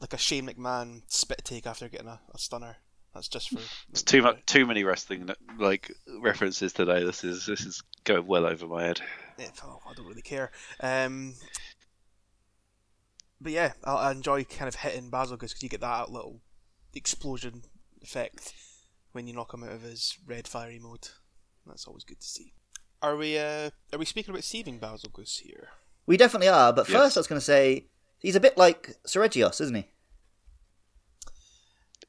like 0.00 0.12
a 0.12 0.18
Shane 0.18 0.46
McMahon 0.48 1.02
spit 1.08 1.42
take 1.44 1.66
after 1.66 1.88
getting 1.88 2.08
a, 2.08 2.20
a 2.34 2.38
stunner. 2.38 2.76
That's 3.14 3.28
just 3.28 3.50
for. 3.50 3.58
It's 3.90 4.02
too 4.02 4.22
much, 4.22 4.44
too 4.46 4.66
many 4.66 4.84
wrestling 4.84 5.30
like 5.58 5.90
references 6.20 6.72
today. 6.72 7.02
This 7.04 7.24
is 7.24 7.46
this 7.46 7.60
is 7.62 7.82
going 8.04 8.26
well 8.26 8.46
over 8.46 8.66
my 8.66 8.84
head. 8.84 9.00
Yeah, 9.38 9.48
oh, 9.64 9.80
I 9.88 9.94
don't 9.94 10.06
really 10.06 10.22
care. 10.22 10.50
Um, 10.80 11.34
but 13.40 13.52
yeah, 13.52 13.72
I, 13.84 13.92
I 13.94 14.12
enjoy 14.12 14.44
kind 14.44 14.68
of 14.68 14.76
hitting 14.76 15.10
Bazelgeuse 15.10 15.38
because 15.40 15.62
you 15.62 15.68
get 15.68 15.80
that 15.80 16.10
little 16.10 16.40
explosion 16.94 17.62
effect 18.02 18.52
when 19.12 19.26
you 19.26 19.32
knock 19.34 19.54
him 19.54 19.64
out 19.64 19.72
of 19.72 19.82
his 19.82 20.16
red 20.26 20.46
fiery 20.46 20.78
mode. 20.78 21.08
That's 21.66 21.86
always 21.86 22.04
good 22.04 22.20
to 22.20 22.26
see. 22.26 22.52
Are 23.02 23.16
we 23.16 23.38
uh, 23.38 23.70
are 23.92 23.98
we 23.98 24.04
speaking 24.04 24.32
about 24.32 24.44
saving 24.44 24.80
Bazelgeuse 24.80 25.40
here? 25.40 25.68
We 26.06 26.16
definitely 26.16 26.48
are, 26.48 26.72
but 26.72 26.88
Yes. 26.88 26.96
first 26.98 27.16
I 27.16 27.20
was 27.20 27.26
going 27.26 27.40
to 27.40 27.44
say 27.44 27.86
he's 28.18 28.36
a 28.36 28.40
bit 28.40 28.56
like 28.56 28.96
Seregios, 29.06 29.60
isn't 29.60 29.74
he? 29.74 29.86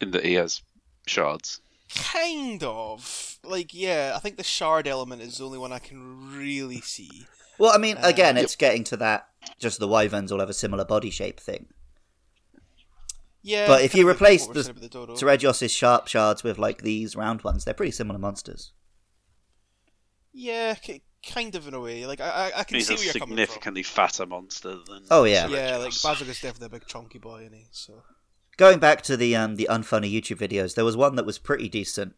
In 0.02 0.12
that 0.12 0.26
he 0.26 0.34
has 0.34 0.62
shards. 1.10 1.62
Kind 1.96 2.64
of. 2.64 3.38
Like, 3.44 3.74
yeah, 3.74 4.14
I 4.16 4.20
think 4.20 4.38
the 4.38 4.44
shard 4.44 4.88
element 4.88 5.22
is 5.22 5.38
the 5.40 5.46
only 5.46 5.58
one 5.58 5.72
I 5.74 5.80
can 5.80 6.32
really 6.38 6.82
see. 6.82 7.26
Well, 7.58 7.72
I 7.74 7.78
mean, 7.78 7.98
Uh, 7.98 8.02
again, 8.08 8.36
yep. 8.36 8.44
it's 8.46 8.56
getting 8.56 8.84
to 8.86 8.98
that. 8.98 9.28
Just 9.60 9.80
the 9.80 9.88
wyverns 9.88 10.32
all 10.32 10.40
have 10.40 10.50
a 10.50 10.54
similar 10.54 10.86
body 10.86 11.10
shape 11.10 11.40
thing. 11.40 11.68
Yeah. 13.42 13.68
But 13.68 13.82
if 13.84 13.96
you 13.96 14.08
replace 14.08 14.42
what 14.42 14.50
we're 14.50 14.54
the 14.56 14.64
saying 14.66 14.78
about 14.78 14.92
dodo. 14.92 15.14
Seregios' 15.16 15.76
sharp 15.76 16.08
shards 16.08 16.44
with 16.44 16.58
like 16.60 16.82
these 16.84 17.16
round 17.16 17.42
ones, 17.42 17.66
they're 17.66 17.74
pretty 17.74 17.92
similar 17.92 18.20
monsters. 18.20 18.72
Yeah, 20.34 20.76
k- 20.76 21.02
kind 21.26 21.56
of 21.56 21.68
in 21.68 21.74
a 21.74 21.80
way. 21.80 22.06
Like, 22.06 22.22
I, 22.22 22.52
I, 22.56 22.60
I 22.60 22.64
can 22.64 22.76
He's 22.76 22.88
see 22.88 22.94
a 22.94 22.98
where 22.98 23.06
you're 23.06 23.14
coming 23.14 23.28
from. 23.36 23.38
significantly 23.46 23.84
fatter 23.84 24.26
monster 24.26 24.76
than. 24.86 25.06
Oh, 25.10 25.24
yeah. 25.24 25.48
Yeah, 25.48 25.78
like 25.78 25.92
Seregios. 25.92 26.30
Is 26.30 26.42
definitely 26.42 26.68
a 26.68 26.80
big 26.80 26.88
chunky 26.88 27.18
boy, 27.18 27.42
isn't 27.42 27.54
he? 27.54 27.66
So 27.72 28.04
Going 28.60 28.80
back 28.80 29.02
to 29.04 29.16
the 29.16 29.38
um, 29.38 29.56
the 29.56 29.70
unfunny 29.72 30.12
YouTube 30.14 30.36
videos, 30.38 30.76
there 30.76 30.84
was 30.84 30.98
one 30.98 31.16
that 31.16 31.26
was 31.26 31.38
pretty 31.40 31.70
decent. 31.70 32.14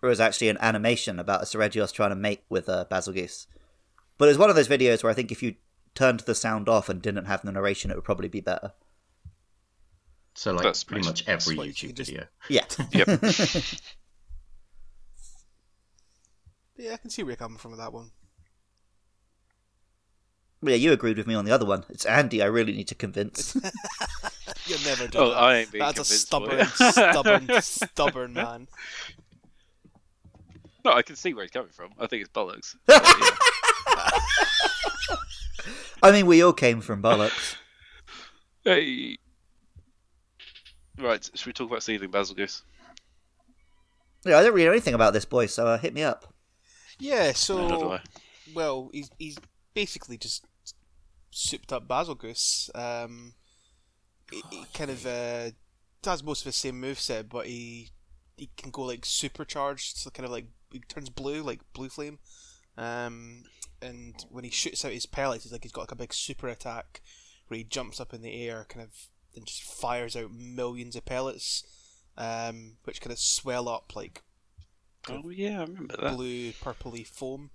Where 0.00 0.08
it 0.08 0.10
was 0.10 0.18
actually 0.20 0.48
an 0.48 0.58
animation 0.60 1.20
about 1.20 1.42
a 1.42 1.44
Seregios 1.44 1.92
trying 1.92 2.10
to 2.10 2.16
mate 2.16 2.42
with 2.48 2.68
a 2.68 2.88
Bazelgeuse. 2.90 3.46
But 4.18 4.24
it 4.24 4.32
was 4.32 4.38
one 4.38 4.50
of 4.50 4.56
those 4.56 4.66
videos 4.66 5.04
where 5.04 5.12
I 5.12 5.14
think 5.14 5.30
if 5.30 5.40
you 5.40 5.54
turned 5.94 6.18
the 6.20 6.34
sound 6.34 6.68
off 6.68 6.88
and 6.88 7.00
didn't 7.00 7.26
have 7.26 7.42
the 7.42 7.52
narration, 7.52 7.92
it 7.92 7.94
would 7.94 8.02
probably 8.04 8.26
be 8.26 8.40
better. 8.40 8.72
So 10.34 10.52
like 10.52 10.64
That's 10.64 10.82
pretty 10.82 11.06
much 11.06 11.28
every 11.28 11.54
Like, 11.54 11.70
YouTube 11.70 11.94
just- 11.94 12.10
video. 12.10 12.26
Yeah. 12.48 12.64
Yep. 12.90 13.06
yeah, 16.76 16.94
I 16.94 16.96
can 16.96 17.08
see 17.10 17.22
where 17.22 17.30
you're 17.30 17.36
coming 17.36 17.58
from 17.58 17.70
with 17.70 17.78
that 17.78 17.92
one. 17.92 18.10
yeah, 20.60 20.74
you 20.74 20.90
agreed 20.90 21.18
with 21.18 21.28
me 21.28 21.34
on 21.36 21.44
the 21.44 21.52
other 21.52 21.66
one. 21.66 21.84
It's 21.88 22.04
Andy 22.04 22.42
I 22.42 22.46
really 22.46 22.72
need 22.72 22.88
to 22.88 22.96
convince. 22.96 23.56
You'll 24.66 24.80
never 24.84 25.06
do 25.08 25.18
Oh, 25.18 25.30
that. 25.30 25.36
I 25.36 25.56
ain't 25.58 25.72
being 25.72 25.84
That's 25.84 25.98
a 26.00 26.04
stubborn, 26.04 26.64
stubborn, 26.74 27.48
stubborn 27.60 28.32
man. 28.32 28.68
No, 30.84 30.92
I 30.92 31.02
can 31.02 31.16
see 31.16 31.34
where 31.34 31.44
he's 31.44 31.50
coming 31.50 31.70
from. 31.72 31.90
I 31.98 32.06
think 32.06 32.22
it's 32.22 32.32
bollocks. 32.32 32.74
But, 32.86 33.02
yeah. 35.10 35.16
I 36.02 36.10
mean, 36.12 36.26
we 36.26 36.42
all 36.42 36.52
came 36.52 36.80
from 36.80 37.02
bollocks. 37.02 37.56
Hey. 38.64 39.18
Right, 40.98 41.22
should 41.34 41.46
we 41.46 41.52
talk 41.52 41.68
about 41.70 41.82
seething 41.82 42.10
Bazelgeuse? 42.10 42.62
Yeah, 44.24 44.38
I 44.38 44.42
don't 44.42 44.52
really 44.54 44.66
know 44.66 44.72
anything 44.72 44.94
about 44.94 45.12
this 45.12 45.24
boy, 45.24 45.46
so 45.46 45.66
uh, 45.66 45.78
hit 45.78 45.92
me 45.94 46.02
up. 46.02 46.32
Yeah, 46.98 47.32
so 47.32 47.92
I. 47.92 48.00
well, 48.54 48.90
he's 48.92 49.10
he's 49.18 49.36
basically 49.74 50.16
just 50.16 50.46
souped 51.30 51.72
up 51.72 51.86
Bazelgeuse. 51.88 52.70
Um, 52.74 53.34
he, 54.30 54.42
he 54.50 54.64
kind 54.74 54.90
of 54.90 55.06
uh, 55.06 55.50
does 56.02 56.22
most 56.22 56.40
of 56.42 56.46
the 56.46 56.52
same 56.52 56.80
moveset, 56.80 57.28
but 57.28 57.46
he 57.46 57.90
he 58.36 58.50
can 58.56 58.70
go 58.70 58.82
like 58.82 59.04
supercharged, 59.04 59.96
so 59.96 60.10
kind 60.10 60.24
of 60.24 60.32
like 60.32 60.46
he 60.72 60.80
turns 60.80 61.08
blue, 61.10 61.42
like 61.42 61.60
blue 61.72 61.88
flame. 61.88 62.18
Um, 62.76 63.44
and 63.80 64.14
when 64.30 64.44
he 64.44 64.50
shoots 64.50 64.84
out 64.84 64.92
his 64.92 65.06
pellets, 65.06 65.44
he's 65.44 65.52
like 65.52 65.62
he's 65.62 65.72
got 65.72 65.82
like 65.82 65.92
a 65.92 65.96
big 65.96 66.12
super 66.14 66.48
attack 66.48 67.00
where 67.48 67.58
he 67.58 67.64
jumps 67.64 68.00
up 68.00 68.14
in 68.14 68.22
the 68.22 68.34
air, 68.48 68.66
kind 68.68 68.84
of 68.84 68.90
and 69.36 69.46
just 69.46 69.62
fires 69.62 70.16
out 70.16 70.32
millions 70.32 70.96
of 70.96 71.04
pellets, 71.04 71.64
um, 72.16 72.76
which 72.84 73.00
kind 73.00 73.12
of 73.12 73.18
swell 73.18 73.68
up 73.68 73.94
like 73.94 74.22
Oh 75.08 75.28
yeah, 75.28 75.60
I 75.60 75.64
remember 75.64 75.96
that. 76.00 76.16
blue 76.16 76.52
purpley 76.52 77.06
foam, 77.06 77.50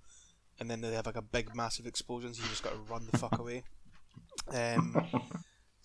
and 0.58 0.70
then 0.70 0.80
they 0.80 0.92
have 0.92 1.06
like 1.06 1.16
a 1.16 1.22
big 1.22 1.54
massive 1.54 1.86
explosion. 1.86 2.32
So 2.32 2.42
you 2.42 2.48
just 2.48 2.62
got 2.62 2.72
to 2.72 2.78
run 2.92 3.06
the 3.10 3.18
fuck 3.18 3.38
away. 3.38 3.64
Um, 4.52 4.96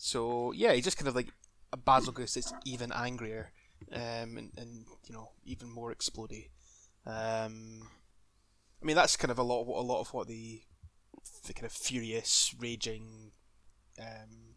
so 0.05 0.51
yeah, 0.51 0.73
he's 0.73 0.83
just 0.83 0.99
kind 0.99 1.07
of 1.07 1.15
like 1.15 1.29
a 1.73 1.77
Bazelgeuse 1.77 2.35
that's 2.35 2.53
even 2.63 2.91
angrier, 2.91 3.51
um, 3.91 4.37
and, 4.37 4.51
and 4.55 4.85
you 5.07 5.15
know 5.15 5.31
even 5.43 5.67
more 5.67 5.91
explodey. 5.91 6.49
Um, 7.07 7.89
I 8.79 8.85
mean 8.85 8.95
that's 8.95 9.17
kind 9.17 9.31
of 9.31 9.39
a 9.39 9.43
lot 9.43 9.61
of 9.61 9.67
what 9.67 9.79
a 9.79 9.81
lot 9.81 10.01
of 10.01 10.13
what 10.13 10.27
the 10.27 10.61
the 11.47 11.53
kind 11.55 11.65
of 11.65 11.71
furious, 11.71 12.53
raging, 12.59 13.31
um, 13.99 14.53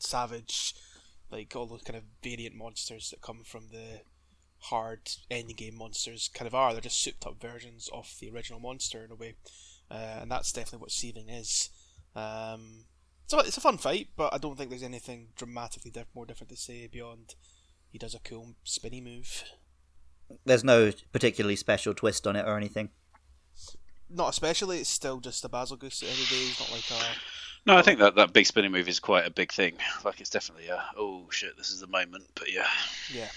savage, 0.00 0.74
like 1.30 1.54
all 1.54 1.66
those 1.66 1.82
kind 1.82 1.96
of 1.96 2.02
variant 2.20 2.56
monsters 2.56 3.10
that 3.10 3.22
come 3.22 3.44
from 3.44 3.68
the 3.68 4.00
hard 4.62 5.04
endgame 5.30 5.56
game 5.56 5.76
monsters 5.76 6.28
kind 6.34 6.48
of 6.48 6.56
are. 6.56 6.72
They're 6.72 6.80
just 6.80 7.00
souped 7.00 7.24
up 7.24 7.40
versions 7.40 7.88
of 7.92 8.12
the 8.20 8.28
original 8.30 8.58
monster 8.58 9.04
in 9.04 9.12
a 9.12 9.14
way, 9.14 9.36
uh, 9.92 10.18
and 10.22 10.28
that's 10.28 10.50
definitely 10.50 10.80
what 10.80 10.90
Seething 10.90 11.28
is. 11.28 11.70
Um, 12.16 12.86
so 13.30 13.38
it's 13.38 13.56
a 13.56 13.60
fun 13.60 13.78
fight, 13.78 14.08
but 14.16 14.34
I 14.34 14.38
don't 14.38 14.58
think 14.58 14.70
there's 14.70 14.82
anything 14.82 15.28
dramatically 15.36 15.92
diff- 15.92 16.08
more 16.16 16.26
different 16.26 16.50
to 16.50 16.56
say 16.56 16.88
beyond 16.88 17.36
he 17.88 17.96
does 17.96 18.12
a 18.12 18.18
cool 18.18 18.56
spinny 18.64 19.00
move. 19.00 19.44
There's 20.44 20.64
no 20.64 20.90
particularly 21.12 21.54
special 21.54 21.94
twist 21.94 22.26
on 22.26 22.34
it 22.34 22.44
or 22.44 22.56
anything. 22.56 22.88
Not 24.08 24.30
especially. 24.30 24.80
It's 24.80 24.90
still 24.90 25.20
just 25.20 25.44
a 25.44 25.48
Bazelgeuse 25.48 26.02
at 26.02 26.08
the 26.08 26.12
end 26.12 26.18
of 26.20 26.28
the 26.28 26.34
day. 26.34 26.42
It's 26.42 26.58
not 26.58 26.72
like 26.72 26.90
a 26.90 27.04
No, 27.66 27.76
I 27.76 27.82
think 27.82 28.00
that 28.00 28.16
that 28.16 28.32
big 28.32 28.46
spinning 28.46 28.72
move 28.72 28.88
is 28.88 28.98
quite 28.98 29.28
a 29.28 29.30
big 29.30 29.52
thing. 29.52 29.74
Like 30.04 30.20
it's 30.20 30.30
definitely 30.30 30.66
a 30.66 30.82
oh 30.96 31.28
shit, 31.30 31.56
this 31.56 31.70
is 31.70 31.78
the 31.78 31.86
moment. 31.86 32.24
But 32.34 32.52
yeah, 32.52 32.66
Yeah, 33.14 33.28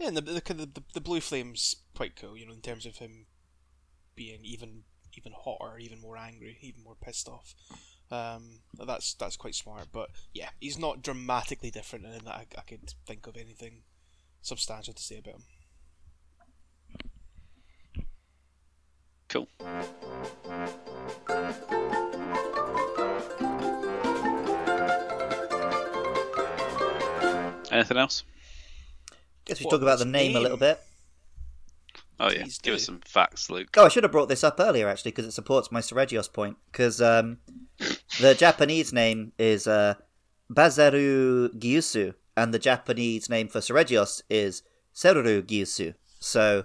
yeah, 0.00 0.08
and 0.08 0.16
the 0.16 0.22
the, 0.22 0.40
the 0.40 0.54
the 0.54 0.82
the 0.94 1.00
blue 1.02 1.20
flame's 1.20 1.76
quite 1.94 2.16
cool. 2.16 2.34
You 2.34 2.46
know, 2.46 2.54
in 2.54 2.62
terms 2.62 2.86
of 2.86 2.96
him 2.96 3.26
being 4.16 4.40
even 4.42 4.84
even 5.18 5.32
hotter, 5.36 5.78
even 5.78 6.00
more 6.00 6.16
angry, 6.16 6.56
even 6.62 6.82
more 6.82 6.96
pissed 6.98 7.28
off. 7.28 7.54
Um, 8.10 8.60
that's 8.86 9.14
that's 9.14 9.36
quite 9.36 9.54
smart. 9.54 9.86
But 9.92 10.10
yeah, 10.34 10.50
he's 10.60 10.78
not 10.78 11.02
dramatically 11.02 11.70
different, 11.70 12.04
and 12.06 12.14
in 12.14 12.24
that 12.24 12.34
I, 12.34 12.46
I 12.58 12.62
could 12.62 12.92
think 13.06 13.26
of 13.26 13.36
anything 13.36 13.82
substantial 14.42 14.94
to 14.94 15.02
say 15.02 15.18
about 15.18 15.34
him. 15.34 15.44
cool. 19.32 19.48
Anything 27.70 27.96
else? 27.96 28.24
Guess 29.46 29.60
we 29.60 29.64
What 29.64 29.70
talk 29.70 29.82
about 29.82 29.98
the 29.98 30.04
name 30.04 30.36
a 30.36 30.40
little 30.40 30.58
bit. 30.58 30.80
Oh 32.20 32.30
yeah, 32.30 32.42
Please 32.42 32.58
give 32.58 32.74
us 32.74 32.82
do. 32.82 32.84
some 32.84 33.00
facts, 33.04 33.48
Luke. 33.50 33.68
Oh, 33.76 33.86
I 33.86 33.88
should 33.88 34.04
have 34.04 34.12
brought 34.12 34.28
this 34.28 34.44
up 34.44 34.60
earlier 34.60 34.88
actually 34.88 35.10
because 35.12 35.24
it 35.24 35.32
supports 35.32 35.72
my 35.72 35.80
Seregios 35.80 36.32
point. 36.32 36.56
Because 36.70 37.00
um, 37.00 37.38
the 38.20 38.34
Japanese 38.34 38.92
name 38.92 39.32
is 39.38 39.66
uh, 39.66 39.94
Bazaru 40.52 41.48
Gyusu, 41.58 42.14
and 42.36 42.52
the 42.52 42.58
Japanese 42.58 43.28
name 43.28 43.48
for 43.48 43.60
Seregios 43.60 44.22
is 44.28 44.62
Seruru 44.94 45.42
Gyusu. 45.42 45.94
So 46.20 46.64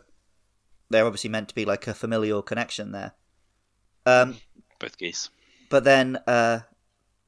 they're 0.90 1.06
obviously 1.06 1.30
meant 1.30 1.50
to 1.50 1.56
be 1.56 1.66
like 1.66 1.88
a 1.88 1.94
familial 1.94 2.42
connection 2.42 2.92
there. 2.92 3.14
Um, 4.06 4.38
Both 4.80 4.98
geese. 4.98 5.30
but 5.70 5.84
then 5.84 6.18
uh, 6.28 6.62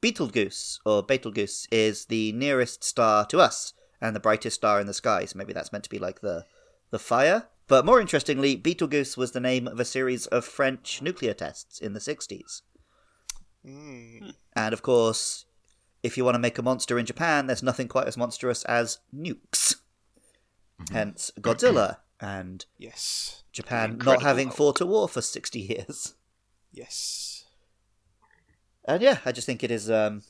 Betelgeuse 0.00 0.80
or 0.86 1.02
Betelgeuse 1.02 1.66
is 1.70 2.06
the 2.06 2.32
nearest 2.32 2.82
star 2.84 3.26
to 3.26 3.38
us 3.38 3.74
and 4.00 4.16
the 4.16 4.20
brightest 4.20 4.56
star 4.56 4.80
in 4.80 4.86
the 4.86 4.94
sky. 4.94 5.26
So 5.26 5.36
maybe 5.36 5.52
that's 5.52 5.72
meant 5.72 5.84
to 5.84 5.90
be 5.90 5.98
like 5.98 6.20
the 6.20 6.46
the 6.90 6.98
fire. 6.98 7.48
But 7.68 7.84
more 7.84 8.00
interestingly, 8.00 8.56
Betelgeuse 8.56 9.16
was 9.16 9.32
the 9.32 9.40
name 9.40 9.68
of 9.68 9.78
a 9.78 9.84
series 9.84 10.26
of 10.26 10.44
French 10.44 11.00
nuclear 11.02 11.34
tests 11.34 11.78
in 11.78 11.92
the 11.92 12.00
60s. 12.00 12.62
Mm. 13.66 14.34
And 14.56 14.72
of 14.72 14.82
course, 14.82 15.44
if 16.02 16.16
you 16.16 16.24
want 16.24 16.34
to 16.34 16.38
make 16.40 16.58
a 16.58 16.62
monster 16.62 16.98
in 16.98 17.06
Japan, 17.06 17.46
there's 17.46 17.62
nothing 17.62 17.88
quite 17.88 18.06
as 18.06 18.16
monstrous 18.16 18.64
as 18.64 18.98
nukes. 19.14 19.76
Hence 20.92 21.30
Godzilla 21.40 21.98
and 22.20 22.64
Yes. 22.78 23.42
Japan 23.52 23.98
not 24.04 24.22
having 24.22 24.48
Hulk. 24.48 24.56
fought 24.56 24.80
a 24.80 24.86
war 24.86 25.08
for 25.08 25.20
60 25.20 25.58
years. 25.60 26.14
Yes. 26.72 27.44
And 28.86 29.02
yeah, 29.02 29.18
I 29.26 29.32
just 29.32 29.46
think 29.46 29.62
it 29.62 29.70
is. 29.70 29.90
Um, 29.90 30.22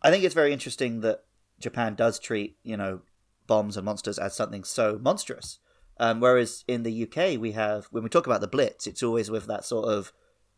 I 0.00 0.10
think 0.10 0.24
it's 0.24 0.34
very 0.34 0.52
interesting 0.52 1.00
that 1.02 1.24
Japan 1.60 1.94
does 1.94 2.18
treat 2.18 2.56
you 2.62 2.76
know 2.76 3.02
bombs 3.46 3.76
and 3.76 3.84
monsters 3.84 4.18
as 4.18 4.34
something 4.34 4.64
so 4.64 4.98
monstrous. 5.02 5.58
Um, 6.00 6.20
whereas 6.20 6.64
in 6.68 6.84
the 6.84 7.02
UK, 7.02 7.38
we 7.40 7.52
have 7.52 7.86
when 7.90 8.02
we 8.04 8.08
talk 8.08 8.26
about 8.26 8.40
the 8.40 8.46
Blitz, 8.48 8.86
it's 8.86 9.02
always 9.02 9.30
with 9.30 9.46
that 9.46 9.64
sort 9.64 9.88
of 9.88 10.12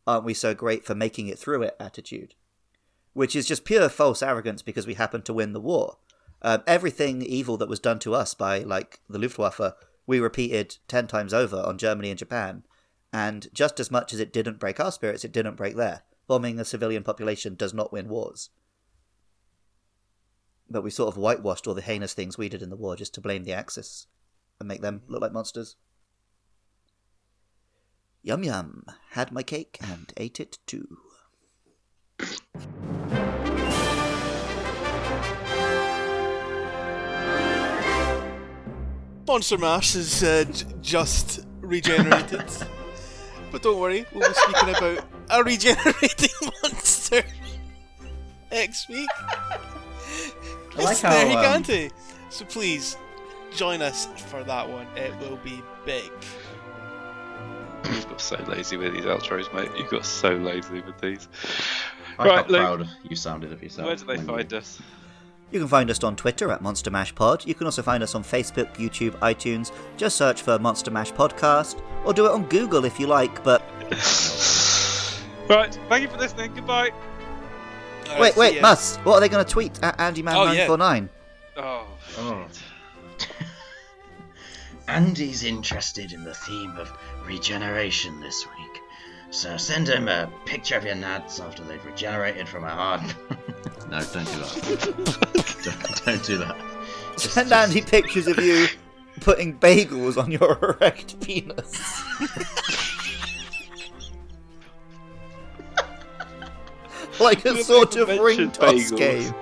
"aren't 0.07 0.25
we 0.25 0.35
so 0.35 0.55
great 0.55 0.85
for 0.85 0.95
making 0.95 1.29
it 1.29 1.39
through 1.39 1.63
it" 1.63 1.77
attitude, 1.79 2.35
which 3.13 3.37
is 3.37 3.47
just 3.47 3.65
pure 3.65 3.89
false 3.89 4.23
arrogance 4.23 4.63
because 4.63 4.87
we 4.87 4.95
happen 4.95 5.23
to 5.23 5.35
win 5.35 5.53
the 5.53 5.61
war. 5.61 5.99
Um, 6.43 6.63
everything 6.67 7.23
evil 7.23 7.57
that 7.59 7.69
was 7.69 7.81
done 7.81 7.99
to 8.01 8.15
us 8.15 8.35
by 8.35 8.61
like 8.61 9.01
the 9.09 9.19
Luftwaffe, 9.19 9.75
we 10.07 10.21
repeated 10.21 10.79
ten 10.89 11.07
times 11.07 11.35
over 11.35 11.57
on 11.57 11.79
Germany 11.79 12.11
and 12.11 12.19
Japan, 12.19 12.65
and 13.13 13.49
just 13.53 13.79
as 13.81 13.91
much 13.91 14.13
as 14.13 14.21
it 14.21 14.33
didn't 14.33 14.59
break 14.59 14.81
our 14.81 14.93
spirits, 14.93 15.25
it 15.25 15.33
didn't 15.33 15.57
break 15.57 15.77
their. 15.77 16.03
Bombing 16.27 16.61
a 16.61 16.65
civilian 16.65 17.03
population 17.03 17.57
does 17.57 17.75
not 17.75 17.93
win 17.93 18.09
wars. 18.09 18.51
But 20.69 20.83
we 20.83 20.91
sort 20.91 21.09
of 21.09 21.21
whitewashed 21.21 21.67
all 21.67 21.75
the 21.75 21.83
heinous 21.83 22.15
things 22.15 22.39
we 22.39 22.49
did 22.49 22.63
in 22.63 22.71
the 22.71 22.77
war 22.77 22.95
just 22.95 23.13
to 23.15 23.21
blame 23.21 23.43
the 23.43 23.53
Axis 23.53 24.07
and 24.61 24.69
make 24.69 24.81
them 24.81 25.03
look 25.09 25.21
like 25.21 25.33
monsters. 25.33 25.75
Yum 28.23 28.45
yum. 28.45 28.85
Had 29.13 29.33
my 29.33 29.43
cake 29.43 29.79
and 29.81 30.13
ate 30.17 30.41
it 30.41 30.59
too. 30.67 30.99
Monster 39.27 39.59
Mash 39.59 39.95
is 39.95 40.23
uh, 40.23 40.45
j- 40.53 40.67
just 40.83 41.47
regenerated. 41.61 42.45
but 43.53 43.63
don't 43.63 43.79
worry, 43.79 44.05
we'll 44.13 44.29
be 44.29 44.35
speaking 44.35 44.69
about 44.71 45.05
a 45.31 45.45
regenerating 45.45 46.31
monster 46.63 47.23
next 48.51 48.89
week. 48.89 49.09
I 49.17 50.83
like 50.83 50.91
It's 50.91 51.01
how, 51.01 51.11
there, 51.11 51.87
um, 51.87 51.91
So 52.29 52.45
please, 52.45 52.97
join 53.55 53.81
us 53.83 54.07
for 54.31 54.43
that 54.45 54.69
one. 54.69 54.87
It 54.97 55.17
will 55.21 55.37
be 55.39 55.63
big. 55.87 56.11
You've 57.85 58.09
got 58.09 58.21
so 58.21 58.37
lazy 58.47 58.77
with 58.77 58.93
these 58.93 59.05
outros, 59.05 59.53
mate. 59.55 59.71
You've 59.79 59.91
got 59.91 60.05
so 60.05 60.31
lazy 60.35 60.81
with 60.81 61.01
these. 61.01 61.29
I 62.19 62.25
Right, 62.27 62.35
felt 62.37 62.51
Luke. 62.51 62.61
proud 62.61 62.89
you 63.09 63.17
sounded 63.17 63.53
of 63.53 63.63
yourself. 63.63 63.87
Where 63.87 63.97
do 63.97 64.05
they 64.05 64.17
when 64.17 64.21
you- 64.21 64.27
find 64.27 64.53
us? 64.55 64.81
You 65.51 65.59
can 65.59 65.69
find 65.69 65.91
us 65.91 66.03
on 66.05 66.15
Twitter 66.15 66.53
at 66.53 66.63
Monster 66.63 66.91
Mash 66.93 67.13
Pod. 67.15 67.45
You 67.45 67.55
can 67.57 67.67
also 67.67 67.83
find 67.83 68.03
us 68.05 68.15
on 68.15 68.23
Facebook, 68.23 68.73
YouTube, 68.77 69.13
iTunes. 69.19 69.73
Just 69.97 70.17
search 70.17 70.43
for 70.43 70.59
Monster 70.61 70.93
Mash 70.93 71.11
Podcast, 71.13 71.81
or 72.05 72.13
do 72.15 72.25
it 72.27 72.31
on 72.31 72.45
Google 72.45 72.85
if 72.85 73.01
you 73.01 73.09
like. 73.09 73.43
But 73.43 73.63
Right, 75.49 75.77
thank 75.89 76.03
you 76.03 76.09
for 76.09 76.19
listening. 76.19 76.55
Goodbye. 76.55 76.91
Alright, 78.11 78.21
wait, 78.21 78.37
wait, 78.37 78.55
ya. 78.57 78.63
Mus, 78.63 78.97
what 78.99 79.15
are 79.15 79.21
they 79.21 79.29
going 79.29 79.45
to 79.45 79.51
tweet 79.51 79.83
at 79.83 79.99
AndyMan949? 79.99 81.09
Oh, 81.57 81.87
Oh. 82.19 82.47
shit. 83.19 83.29
Andy's 84.89 85.45
interested 85.45 86.13
in 86.13 86.25
the 86.25 86.35
theme 86.35 86.77
of 86.77 86.91
regeneration 87.27 88.21
this 88.21 88.47
week. 88.47 88.81
So 89.31 89.57
send 89.57 89.89
him 89.89 90.09
a 90.09 90.29
picture 90.45 90.77
of 90.77 90.85
your 90.85 90.97
nuts 90.97 91.39
after 91.41 91.63
they've 91.63 91.85
regenerated 91.85 92.49
from 92.49 92.65
a 92.65 92.71
hard. 92.71 93.03
no, 93.91 94.01
don't 94.01 94.25
do 94.27 94.39
that. 94.39 95.65
don't, 95.65 96.05
don't 96.05 96.25
do 96.25 96.39
that. 96.39 96.57
Just- 97.13 97.31
Send 97.35 97.49
just- 97.51 97.69
Andy 97.69 97.83
pictures 97.83 98.27
of 98.27 98.39
you 98.39 98.67
putting 99.21 99.57
bagels 99.59 100.17
on 100.21 100.31
your 100.33 100.59
erect 100.81 101.21
penis. 101.21 102.03
like 107.21 107.45
a 107.45 107.63
sort 107.63 107.97
of 107.97 108.09
ring 108.09 108.51
toss 108.51 108.73
bagels. 108.73 108.97
game. 108.97 109.35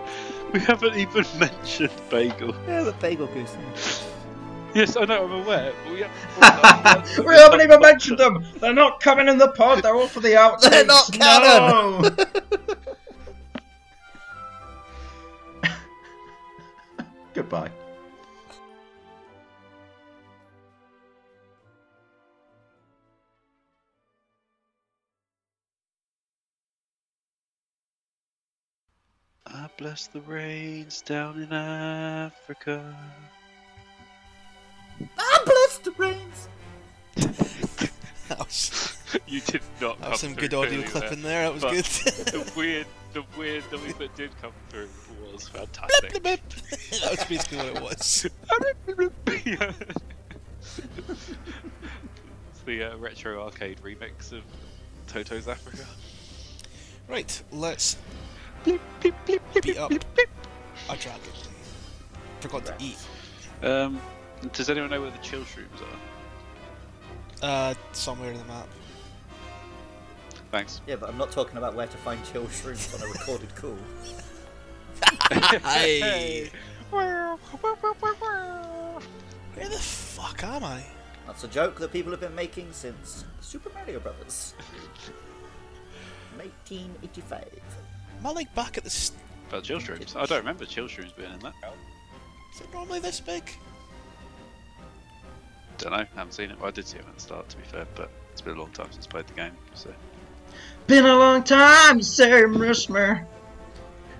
We 0.53 0.61
haven't 0.61 0.97
even 0.97 1.25
mentioned 1.39 1.93
bagel. 2.11 2.55
Yeah, 2.67 2.83
the 2.83 2.93
bagel 2.93 3.27
goose. 3.29 3.57
Yes, 4.79 4.97
I 4.97 5.07
know, 5.07 5.25
I'm 5.25 5.33
aware. 5.33 5.73
But 5.83 5.93
we, 5.93 6.03
haven't, 6.03 7.19
we 7.27 7.35
haven't 7.35 7.63
even 7.63 7.81
mentioned 7.81 8.17
them. 8.17 8.45
They're 8.61 8.73
not 8.73 9.01
coming 9.01 9.27
in 9.27 9.37
the 9.37 9.49
pod. 9.49 9.83
They're 9.83 9.97
all 9.97 10.07
for 10.07 10.21
the 10.21 10.35
outtakes. 10.35 10.61
They're 10.71 10.87
not 10.87 11.13
canon. 11.13 12.15
No. 15.65 15.73
Goodbye. 17.35 17.73
I 29.45 29.69
bless 29.77 30.07
the 30.07 30.21
rains 30.21 31.03
down 31.03 31.43
in 31.43 31.53
Africa. 31.53 32.97
I 35.19 35.43
bless 35.45 35.79
the 35.79 35.91
rains. 35.93 36.49
That 38.29 38.39
was, 38.41 38.97
you 39.27 39.41
did 39.41 39.63
not. 39.81 39.99
that 40.01 40.11
was 40.11 40.21
some 40.21 40.35
good 40.35 40.53
audio 40.53 40.81
clip 40.83 41.05
clipping 41.05 41.23
there. 41.23 41.51
there. 41.51 41.53
That 41.53 41.55
was 41.55 41.63
But 41.63 41.73
good. 41.73 41.85
the 42.35 42.53
weird, 42.57 42.87
the 43.15 43.25
weird 43.39 43.65
noise 43.73 43.95
that 43.99 44.15
did 44.17 44.31
come 44.43 44.53
through 44.69 44.89
was 45.33 45.49
fantastic. 45.49 46.11
Blip, 46.11 46.23
blip, 46.23 46.41
blip. 46.49 46.81
that 47.03 47.11
was 47.11 47.25
basically 47.25 47.59
what 47.59 47.67
it 47.69 47.83
was. 47.83 48.27
It's 52.51 52.61
the 52.67 52.93
uh, 52.93 52.97
retro 52.99 53.43
arcade 53.45 53.81
remix 53.83 54.33
of 54.33 54.43
Toto's 55.07 55.49
Africa. 55.49 55.87
Right, 57.09 57.43
let's 57.51 57.97
Bleep, 58.65 58.81
bleep, 59.01 59.15
bleep, 59.27 59.41
bleep, 59.55 59.63
Beat 59.63 59.79
up. 59.79 59.91
bleep, 59.91 60.03
bleep. 60.15 60.27
a 60.91 60.97
dragon. 60.97 61.21
Forgot 62.41 62.67
to 62.67 62.75
eat. 62.81 62.99
Um, 63.63 64.01
does 64.53 64.69
anyone 64.71 64.91
know 64.91 65.01
where 65.01 65.11
the 65.11 65.19
chill 65.19 65.41
shrooms 65.43 65.81
are? 67.43 67.71
Uh, 67.71 67.75
somewhere 67.93 68.33
in 68.33 68.39
the 68.39 68.45
map. 68.45 68.69
Thanks. 70.51 70.81
Yeah, 70.87 70.97
but 70.97 71.09
I'm 71.11 71.19
not 71.19 71.31
talking 71.31 71.59
about 71.59 71.75
where 71.75 71.87
to 71.87 71.97
find 71.99 72.19
chill 72.25 72.45
shrooms 72.47 72.95
on 72.95 73.03
a 73.07 73.13
recorded 73.13 73.55
call. 73.55 73.77
Hey, 75.31 75.61
Hey. 76.01 76.51
where 76.91 77.37
the 79.69 79.79
fuck 79.79 80.43
am 80.45 80.65
I? 80.65 80.83
That's 81.27 81.45
a 81.45 81.49
joke 81.49 81.79
that 81.81 81.93
people 81.93 82.11
have 82.13 82.21
been 82.21 82.35
making 82.35 82.73
since 82.73 83.25
Super 83.41 83.71
Mario 83.75 84.01
Brothers. 84.01 84.55
1985. 86.37 87.45
Am 88.21 88.27
I 88.27 88.31
like 88.31 88.55
back 88.55 88.79
at 88.79 88.85
the? 88.85 88.91
St- 88.91 89.19
About 89.49 89.65
chill 89.65 89.79
shrooms? 89.79 90.17
I 90.17 90.25
don't 90.27 90.39
remember 90.39 90.65
chill 90.65 90.87
shrooms 90.87 91.15
being 91.17 91.33
in 91.33 91.39
that. 91.41 91.53
Is 92.55 92.61
it 92.63 92.73
normally 92.73 93.01
this 93.01 93.21
big? 93.21 93.49
Don't 95.79 95.93
know. 95.93 96.05
Haven't 96.17 96.33
seen 96.33 96.51
it. 96.51 96.59
Well, 96.59 96.69
I 96.69 96.71
did 96.73 96.87
see 96.87 96.99
it 96.99 97.05
at 97.07 97.15
the 97.15 97.21
start, 97.21 97.49
to 97.49 97.57
be 97.57 97.63
fair, 97.63 97.87
but 97.95 98.11
it's 98.33 98.41
been 98.41 98.57
a 98.57 98.61
long 98.61 98.71
time 98.73 98.91
since 98.91 99.07
I 99.07 99.11
played 99.11 99.27
the 99.29 99.35
game. 99.35 99.53
So 99.75 99.93
Been 100.87 101.07
a 101.07 101.17
long 101.17 101.45
time, 101.45 102.03
Sir 102.03 102.49
Musmer. 102.49 103.25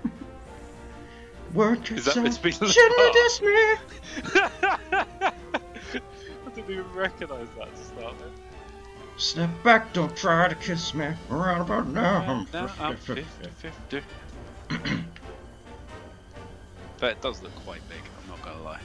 Work 1.53 1.91
Is 1.91 2.05
that 2.05 2.15
meant 2.17 2.35
to 2.35 2.41
be 2.41 2.51
the 2.51 2.67
Shouldn't 2.67 3.13
diss 3.13 3.41
me. 3.41 3.47
I 5.25 6.51
didn't 6.55 6.71
even 6.71 6.93
recognise 6.93 7.47
that 7.57 7.75
to 7.75 7.83
start 7.83 8.15
with. 8.19 8.31
Step 9.17 9.49
back, 9.63 9.91
don't 9.91 10.15
try 10.15 10.47
to 10.47 10.55
kiss 10.55 10.93
me. 10.93 11.07
Right 11.27 11.59
about 11.59 11.87
now, 11.87 12.23
I'm 12.25 12.45
hmm. 12.45 12.53
Now 12.53 12.71
I'm 12.79 12.95
50. 12.95 13.25
50 13.51 13.69
50. 13.89 14.01
but 16.99 17.11
it 17.11 17.21
does 17.21 17.43
look 17.43 17.53
quite 17.65 17.81
big, 17.89 17.99
I'm 18.21 18.29
not 18.29 18.41
gonna 18.43 18.63
lie. 18.63 18.79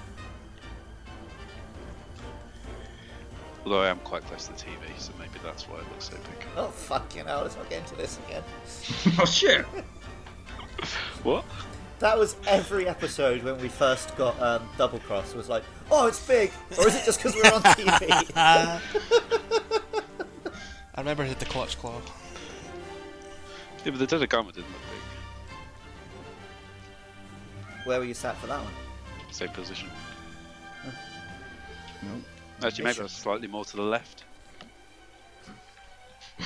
Although 3.64 3.80
I 3.80 3.88
am 3.88 3.98
quite 4.00 4.24
close 4.26 4.46
to 4.46 4.52
the 4.52 4.58
TV, 4.58 4.98
so 4.98 5.12
maybe 5.18 5.38
that's 5.42 5.68
why 5.68 5.76
it 5.76 5.88
looks 5.90 6.10
so 6.10 6.16
big. 6.16 6.46
Oh, 6.56 6.68
fucking 6.68 7.24
hell, 7.24 7.42
let's 7.42 7.56
not 7.56 7.70
get 7.70 7.80
into 7.80 7.94
this 7.96 8.18
again. 8.26 8.42
oh 9.18 9.24
shit! 9.24 9.64
What? 11.22 11.44
That 12.00 12.18
was 12.18 12.36
every 12.46 12.86
episode 12.86 13.42
when 13.42 13.58
we 13.58 13.68
first 13.68 14.14
got 14.16 14.38
um, 14.42 14.68
Double 14.76 14.98
Cross. 14.98 15.34
Was 15.34 15.48
like, 15.48 15.62
oh, 15.90 16.06
it's 16.06 16.26
big, 16.26 16.52
or 16.76 16.86
is 16.86 16.94
it 16.94 17.04
just 17.06 17.22
because 17.22 17.34
we're 17.34 17.50
on 17.50 17.62
TV? 17.62 18.30
I 18.36 18.80
remember 20.98 21.22
it 21.22 21.28
hit 21.28 21.38
the 21.38 21.46
clutch 21.46 21.78
claw. 21.78 22.02
Yeah, 23.84 23.92
but 23.92 23.98
the 23.98 24.06
Dodogama 24.06 24.52
didn't 24.52 24.70
look 24.70 24.82
big. 24.90 25.00
Where 27.86 27.98
were 27.98 28.04
you 28.04 28.12
sat 28.14 28.36
for 28.36 28.48
that 28.48 28.62
one? 28.62 28.72
Same 29.30 29.48
position. 29.50 29.88
Nope. 32.02 32.22
Actually, 32.62 32.84
maybe 32.84 33.00
I 33.00 33.02
was 33.04 33.12
slightly 33.12 33.48
more 33.48 33.64
to 33.64 33.76
the 33.76 33.82
left. 33.82 34.24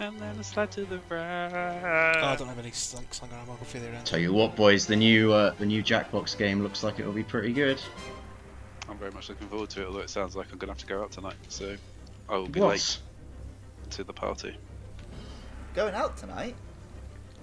and 0.00 0.18
then 0.20 0.36
a 0.38 0.44
slide 0.44 0.70
to 0.72 0.84
the 0.84 1.00
right. 1.08 2.16
Oh, 2.20 2.26
I 2.26 2.36
don't 2.36 2.48
have 2.48 2.58
any 2.58 2.70
slung, 2.70 3.06
slung 3.10 3.30
arm. 3.32 3.48
I'll 3.50 3.56
go 3.56 3.64
through 3.64 3.80
there 3.80 3.92
then. 3.92 4.04
Tell 4.04 4.20
you 4.20 4.32
what, 4.32 4.54
boys, 4.56 4.86
the 4.86 4.96
new 4.96 5.32
uh, 5.32 5.54
the 5.58 5.66
new 5.66 5.82
Jackbox 5.82 6.36
game 6.38 6.62
looks 6.62 6.82
like 6.82 7.00
it'll 7.00 7.12
be 7.12 7.24
pretty 7.24 7.52
good. 7.52 7.80
I'm 8.88 8.98
very 8.98 9.10
much 9.10 9.28
looking 9.28 9.48
forward 9.48 9.70
to 9.70 9.82
it, 9.82 9.86
although 9.86 9.98
it 10.00 10.10
sounds 10.10 10.34
like 10.34 10.46
I'm 10.52 10.58
going 10.58 10.68
to 10.68 10.72
have 10.72 10.78
to 10.78 10.86
go 10.86 11.02
out 11.02 11.10
tonight, 11.10 11.36
so 11.48 11.76
I 12.28 12.36
will 12.36 12.48
be 12.48 12.60
What? 12.60 12.70
late 12.70 12.98
to 13.90 14.04
the 14.04 14.12
party. 14.12 14.56
Going 15.74 15.94
out 15.94 16.16
tonight? 16.16 16.54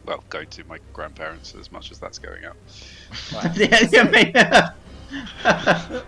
Well, 0.05 0.23
going 0.29 0.47
to 0.47 0.63
my 0.65 0.79
grandparents 0.93 1.55
as 1.55 1.71
much 1.71 1.91
as 1.91 1.99
that's 1.99 2.19
going 2.19 2.45
out. 2.45 2.55
Right. 3.33 3.57
yeah, 3.71 3.87
yeah, 3.91 4.03
mate. 4.09 4.35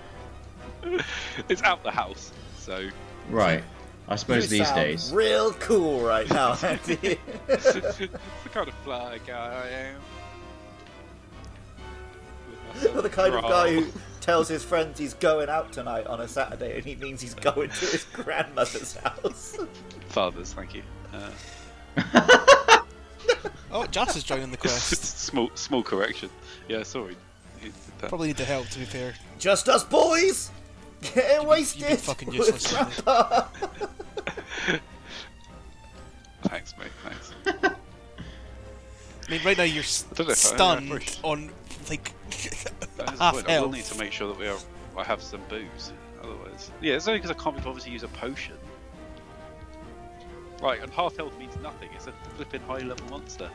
it's 1.49 1.63
out 1.63 1.83
the 1.83 1.91
house, 1.91 2.31
so 2.57 2.89
right. 3.29 3.63
I 4.09 4.15
suppose 4.15 4.43
You 4.51 4.59
these 4.59 4.67
sound 4.67 4.79
days. 4.81 5.11
Real 5.11 5.51
cool 5.53 5.99
right 6.01 6.29
now, 6.29 6.53
Andy. 6.63 7.19
it's 7.49 7.73
the 7.73 8.09
kind 8.53 8.67
of 8.67 8.73
fly 8.75 9.19
guy 9.27 9.63
I 9.65 9.69
am. 9.69 9.95
With 12.73 12.83
You're 12.93 13.01
the 13.01 13.09
kind 13.09 13.33
of 13.33 13.41
guy 13.43 13.73
who 13.73 13.87
tells 14.21 14.47
his 14.47 14.63
friends 14.63 14.97
he's 14.99 15.13
going 15.15 15.49
out 15.49 15.73
tonight 15.73 16.07
on 16.07 16.21
a 16.21 16.27
Saturday 16.27 16.77
and 16.77 16.85
he 16.85 16.95
means 16.95 17.21
he's 17.21 17.33
going 17.33 17.69
to 17.69 17.85
his 17.85 18.05
grandmother's 18.13 18.95
house. 18.97 19.57
Fathers, 20.09 20.53
thank 20.53 20.73
you. 20.75 20.83
Uh, 21.13 21.31
Oh, 23.69 23.85
Jats 23.87 24.15
is 24.15 24.23
joining 24.23 24.49
the 24.51 24.57
quest. 24.57 25.03
small, 25.03 25.51
small 25.55 25.83
correction. 25.83 26.29
Yeah, 26.69 26.83
sorry. 26.83 27.17
He 27.59 27.65
did 27.65 27.73
that. 27.99 28.09
Probably 28.09 28.27
need 28.27 28.37
the 28.37 28.45
help, 28.45 28.67
to 28.69 28.79
be 28.79 28.85
fair. 28.85 29.13
Just 29.39 29.67
us 29.69 29.83
boys! 29.83 30.51
Getting 31.13 31.47
wasted! 31.47 31.81
you'd 31.81 31.89
be 31.89 31.95
fucking 31.95 32.27
with 32.29 32.37
useless, 32.37 32.71
wouldn't 32.71 32.97
you? 32.97 33.03
Grandpa. 33.03 33.47
Thanks, 36.43 36.73
mate. 36.77 36.91
Thanks. 37.03 37.33
I 39.27 39.31
mean, 39.31 39.41
right 39.43 39.57
now 39.57 39.63
you're 39.63 39.83
s- 39.83 40.05
I 40.11 40.13
don't 40.15 40.27
know 40.27 40.33
stunned 40.33 40.93
I 40.93 41.27
on, 41.27 41.51
like, 41.89 42.13
That 42.29 43.13
is 43.13 43.17
the 43.19 43.23
half 43.23 43.33
point. 43.33 43.49
I 43.49 43.59
will 43.59 43.69
need 43.71 43.83
to 43.85 43.97
make 43.97 44.11
sure 44.11 44.27
that 44.29 44.39
we 44.39 44.47
are. 44.47 44.57
I 44.97 45.03
have 45.03 45.21
some 45.21 45.41
booze. 45.49 45.91
Otherwise, 46.23 46.71
yeah, 46.81 46.95
it's 46.95 47.07
only 47.07 47.19
because 47.19 47.31
I 47.31 47.39
can't 47.41 47.55
be 47.55 47.61
bothered 47.61 47.83
to 47.83 47.89
use 47.91 48.03
a 48.03 48.07
potion. 48.07 48.55
Right, 50.61 50.81
and 50.81 50.91
half 50.91 51.15
health 51.17 51.37
means 51.37 51.55
nothing. 51.61 51.89
It's 51.95 52.07
a 52.07 52.13
flipping 52.35 52.61
high 52.61 52.79
level 52.79 53.05
monster. 53.09 53.49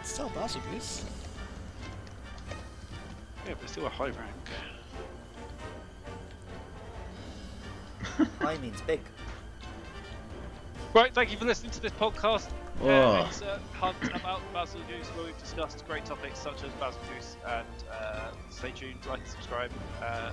It's 0.00 0.12
still 0.12 0.30
Basil 0.30 0.60
Goose. 0.72 1.04
Yeah, 3.48 3.54
but 3.54 3.62
it's 3.62 3.72
still 3.72 3.86
a 3.86 3.88
high 3.88 4.10
rank. 4.10 4.48
High 8.40 8.58
means 8.58 8.80
big. 8.82 9.00
Right, 10.94 11.14
thank 11.14 11.30
you 11.32 11.38
for 11.38 11.46
listening 11.46 11.70
to 11.72 11.80
this 11.80 11.92
podcast. 11.92 12.50
Oh. 12.82 12.88
Uh, 12.88 13.26
it's 13.28 13.40
a 13.40 13.58
hunt 13.72 13.96
about 14.14 14.40
Bazelgeuse, 14.54 15.06
where 15.16 15.24
we've 15.26 15.38
discussed 15.38 15.82
great 15.86 16.04
topics 16.04 16.38
such 16.38 16.62
as 16.62 16.70
Basil 16.78 17.00
Goose, 17.14 17.36
and 17.46 17.66
uh, 17.90 18.30
stay 18.50 18.70
tuned, 18.70 18.98
like 19.08 19.20
and 19.20 19.28
subscribe. 19.28 19.70
Uh, 20.02 20.30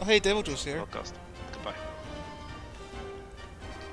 Oh, 0.00 0.04
hey, 0.04 0.20
Deviljho's 0.20 0.62
here. 0.64 0.78
podcast. 0.84 1.12
Goodbye. 1.52 1.74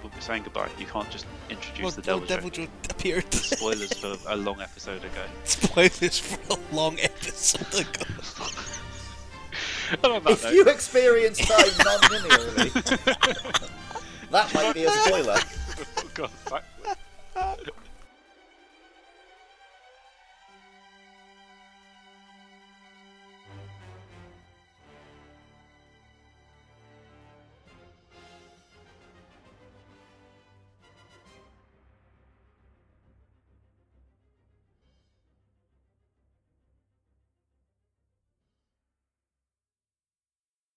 We'll 0.04 0.12
be 0.14 0.22
saying 0.22 0.44
goodbye. 0.44 0.70
You 0.78 0.86
can't 0.86 1.10
just 1.10 1.26
introduce 1.50 1.82
Well, 1.82 1.92
the 1.92 2.02
well, 2.06 2.20
devil, 2.20 2.28
Devil 2.28 2.50
joke. 2.52 2.70
Appeared. 2.92 3.34
Spoilers 3.34 3.94
for 3.94 4.16
a 4.28 4.36
long 4.36 4.62
episode 4.62 5.04
ago. 5.04 5.24
Spoilers 5.46 6.20
for 6.20 6.54
a 6.54 6.76
long 6.76 7.00
episode 7.00 7.74
ago. 7.88 8.04
And 10.04 10.06
on 10.14 10.24
that 10.24 10.32
If 10.34 10.44
note- 10.44 10.54
you 10.54 10.66
experience 10.66 11.38
time 11.38 11.72
non-linearly, 11.84 12.72
that 14.32 14.54
might 14.54 14.74
be 14.74 14.86
a 14.86 14.90
spoiler. 14.92 15.38
Oh, 15.98 16.04
God, 16.14 16.32